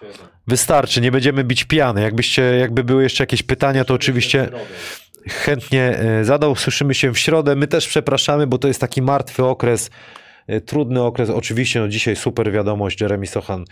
[0.00, 0.14] 7.
[0.46, 2.02] Wystarczy, nie będziemy bić piany.
[2.02, 4.48] Jakbyście, jakby były jeszcze jakieś pytania, to oczywiście
[5.28, 6.56] chętnie e, zadał.
[6.56, 7.56] Słyszymy się w środę.
[7.56, 9.90] My też przepraszamy, bo to jest taki martwy okres.
[10.46, 11.30] E, trudny okres.
[11.30, 13.64] Oczywiście no dzisiaj super wiadomość, Jeremy Sochan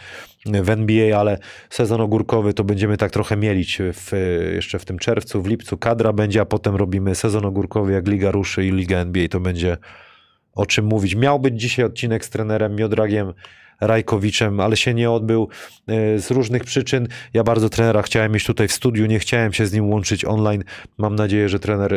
[0.47, 1.39] w NBA, ale
[1.71, 4.13] sezon ogórkowy to będziemy tak trochę mielić w,
[4.55, 8.31] jeszcze w tym czerwcu, w lipcu kadra będzie, a potem robimy sezon ogórkowy, jak Liga
[8.31, 9.77] ruszy i Liga NBA, to będzie
[10.55, 11.15] o czym mówić.
[11.15, 13.33] Miał być dzisiaj odcinek z trenerem Miodragiem
[13.81, 15.49] Rajkowiczem, ale się nie odbył
[15.87, 17.09] e, z różnych przyczyn.
[17.35, 20.65] Ja bardzo trenera chciałem mieć tutaj w studiu, nie chciałem się z nim łączyć online.
[20.99, 21.95] Mam nadzieję, że trener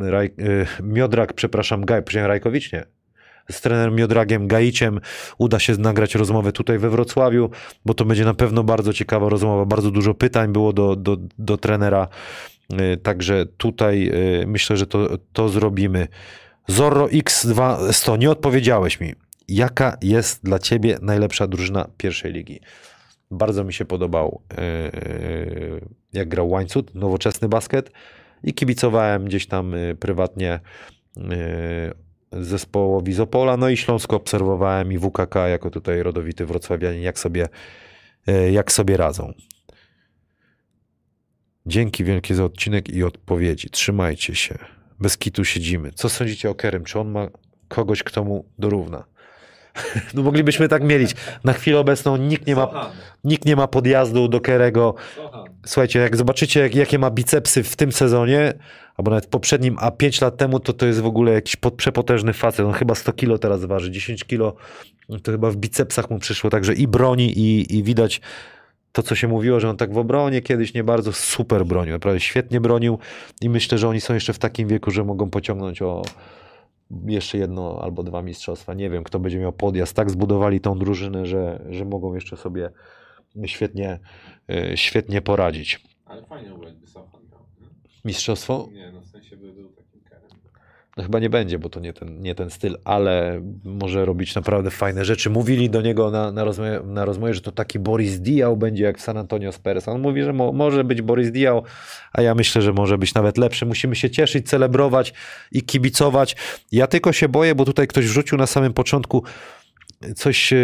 [0.00, 0.30] Raj, e,
[0.82, 3.01] Miodrak, przepraszam, Gaj, Rajkowicz, nie?
[3.50, 5.00] Z trenerem Miodragiem Gaiciem
[5.38, 7.50] uda się nagrać rozmowę tutaj we Wrocławiu,
[7.84, 9.64] bo to będzie na pewno bardzo ciekawa rozmowa.
[9.64, 12.08] Bardzo dużo pytań było do, do, do trenera,
[12.72, 16.08] E, także tutaj e, myślę, że to, to zrobimy.
[16.68, 19.14] Zorro X2 100, nie odpowiedziałeś mi.
[19.48, 22.60] Jaka jest dla ciebie najlepsza drużyna pierwszej ligi?
[23.30, 25.80] Bardzo mi się podobał, yy,
[26.12, 27.90] jak grał Łańcut, nowoczesny basket
[28.44, 30.60] i kibicowałem gdzieś tam prywatnie
[32.32, 33.28] zespołowi z
[33.58, 37.48] no i Śląsko obserwowałem i WKK jako tutaj rodowity wrocławianin, jak sobie,
[38.26, 39.32] yy, jak sobie radzą.
[41.66, 43.70] Dzięki wielkie za odcinek i odpowiedzi.
[43.70, 44.58] Trzymajcie się.
[45.00, 45.92] Bez kitu siedzimy.
[45.92, 46.84] Co sądzicie o Kerem?
[46.84, 47.28] Czy on ma
[47.68, 49.04] kogoś, kto mu dorówna?
[50.14, 51.14] No moglibyśmy tak mielić.
[51.44, 52.90] Na chwilę obecną nikt nie ma,
[53.24, 54.94] nikt nie ma podjazdu do Kerego.
[55.66, 58.52] Słuchajcie, jak zobaczycie, jak, jakie ma bicepsy w tym sezonie,
[58.96, 61.74] albo nawet w poprzednim, a 5 lat temu, to to jest w ogóle jakiś pod,
[61.74, 62.66] przepotężny facet.
[62.66, 64.54] On chyba 100 kilo teraz waży, 10 kilo
[65.22, 68.20] to chyba w bicepsach mu przyszło, także i broni, i, i widać
[68.92, 72.20] to, co się mówiło, że on tak w obronie kiedyś nie bardzo super bronił, naprawdę
[72.20, 72.98] świetnie bronił
[73.40, 76.02] i myślę, że oni są jeszcze w takim wieku, że mogą pociągnąć o
[77.06, 78.74] jeszcze jedno albo dwa mistrzostwa.
[78.74, 79.96] Nie wiem, kto będzie miał podjazd.
[79.96, 82.70] Tak zbudowali tą drużynę, że, że mogą jeszcze sobie
[83.46, 83.98] świetnie,
[84.50, 85.84] e, świetnie poradzić.
[86.04, 87.40] Ale fajnie było, jakby Sochan miał.
[88.04, 88.68] Mistrzostwo?
[88.72, 90.30] Nie, no w sensie by był takim kerem.
[90.96, 94.70] No chyba nie będzie, bo to nie ten, nie ten styl, ale może robić naprawdę
[94.70, 95.30] fajne rzeczy.
[95.30, 98.98] Mówili do niego na, na, rozmowie, na rozmowie, że to taki Boris Diaw będzie jak
[98.98, 99.88] w San Antonio Spurs.
[99.88, 101.64] On mówi, że mo, może być Boris Diaw,
[102.12, 103.66] a ja myślę, że może być nawet lepszy.
[103.66, 105.14] Musimy się cieszyć, celebrować
[105.52, 106.36] i kibicować.
[106.72, 109.22] Ja tylko się boję, bo tutaj ktoś wrzucił na samym początku
[110.16, 110.56] coś, e,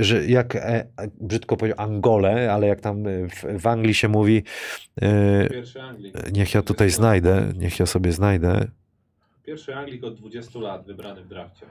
[0.00, 0.86] że jak e,
[1.20, 4.42] brzydko powiedział Angolę, ale jak tam e, w, w Anglii się mówi,
[6.32, 8.66] niech ja tutaj znajdę, niech ja sobie znajdę,
[9.46, 11.66] Pierwszy Anglik od 20 lat wybrany w drafcie.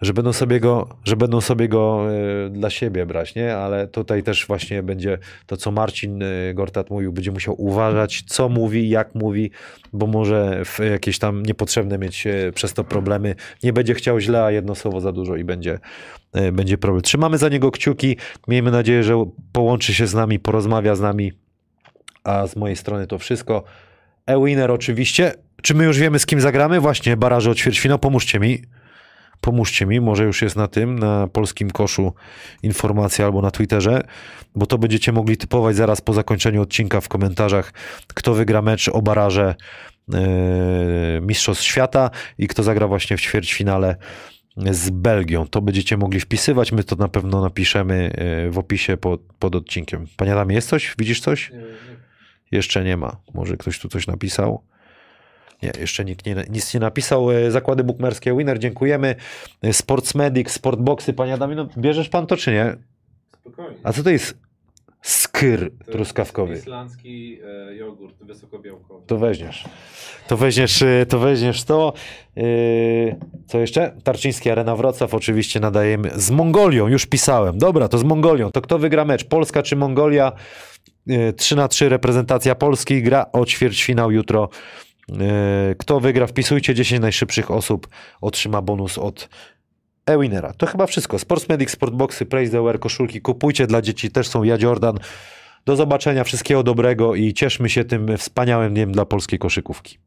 [0.00, 2.06] że będą sobie go, że będą sobie go
[2.46, 3.56] e, dla siebie brać, nie?
[3.56, 8.48] Ale tutaj też właśnie będzie to, co Marcin e, Gortat mówił, będzie musiał uważać, co
[8.48, 9.50] mówi, jak mówi,
[9.92, 13.34] bo może w jakieś tam niepotrzebne mieć e, przez to problemy.
[13.62, 15.78] Nie będzie chciał źle, a jedno słowo za dużo i będzie,
[16.52, 17.02] będzie problem.
[17.02, 18.16] Trzymamy za niego kciuki.
[18.48, 21.32] Miejmy nadzieję, że połączy się z nami, porozmawia z nami.
[22.24, 23.64] A z mojej strony to wszystko.
[24.26, 25.32] E-winner oczywiście.
[25.62, 26.80] Czy my już wiemy, z kim zagramy?
[26.80, 27.98] Właśnie, baraże o ćwierćfinał.
[27.98, 28.62] Pomóżcie mi.
[29.40, 32.12] Pomóżcie mi, może już jest na tym, na polskim koszu
[32.62, 34.02] informacja albo na Twitterze,
[34.54, 37.72] bo to będziecie mogli typować zaraz po zakończeniu odcinka w komentarzach,
[38.08, 39.54] kto wygra mecz o baraże
[40.14, 43.96] e, Mistrzostw Świata i kto zagra właśnie w ćwierćfinale
[44.56, 45.46] z Belgią.
[45.46, 50.06] To będziecie mogli wpisywać, my to na pewno napiszemy e, w opisie pod, pod odcinkiem.
[50.16, 50.94] Panie Adamie, jest coś?
[50.98, 51.50] Widzisz coś?
[51.50, 52.09] Nie, nie.
[52.50, 53.16] Jeszcze nie ma.
[53.34, 54.62] Może ktoś tu coś napisał?
[55.62, 57.30] Nie, jeszcze nikt nie, nic nie napisał.
[57.30, 59.14] E, Zakłady bukmerskie Winner, dziękujemy.
[59.62, 62.76] E, Sportsmedic, Sportboxy, panie Adamie, no bierzesz pan to czy nie?
[63.40, 63.76] Spokojnie.
[63.84, 64.38] A co to jest
[65.02, 66.54] skyr To truskawkowy?
[66.54, 69.06] Islandzki e, jogurt wysokobiałkowy.
[69.06, 69.64] To weźmiesz.
[70.28, 71.92] To weźmiesz, to weźmiesz to.
[73.46, 73.96] Co jeszcze?
[74.04, 77.58] Tarczyński Arena Wrocław oczywiście nadajemy z Mongolią, już pisałem.
[77.58, 78.50] Dobra, to z Mongolią.
[78.52, 79.24] To kto wygra mecz?
[79.24, 80.32] Polska czy Mongolia?
[81.10, 84.48] E, 3 na 3 reprezentacja Polski gra o ćwierćfinał jutro.
[85.20, 86.26] E, Kto wygra?
[86.26, 87.88] Wpisujcie 10 najszybszych osób.
[88.20, 89.28] Otrzyma bonus od
[90.06, 90.52] Ewinera.
[90.52, 91.18] To chyba wszystko.
[91.18, 93.20] Sportsmedic, Sportboxy, Praise the Wear, koszulki.
[93.20, 94.98] Kupujcie dla dzieci, też są ja Jordan.
[95.64, 99.98] Do zobaczenia, wszystkiego dobrego i cieszmy się tym wspaniałym dniem dla polskiej koszykówki.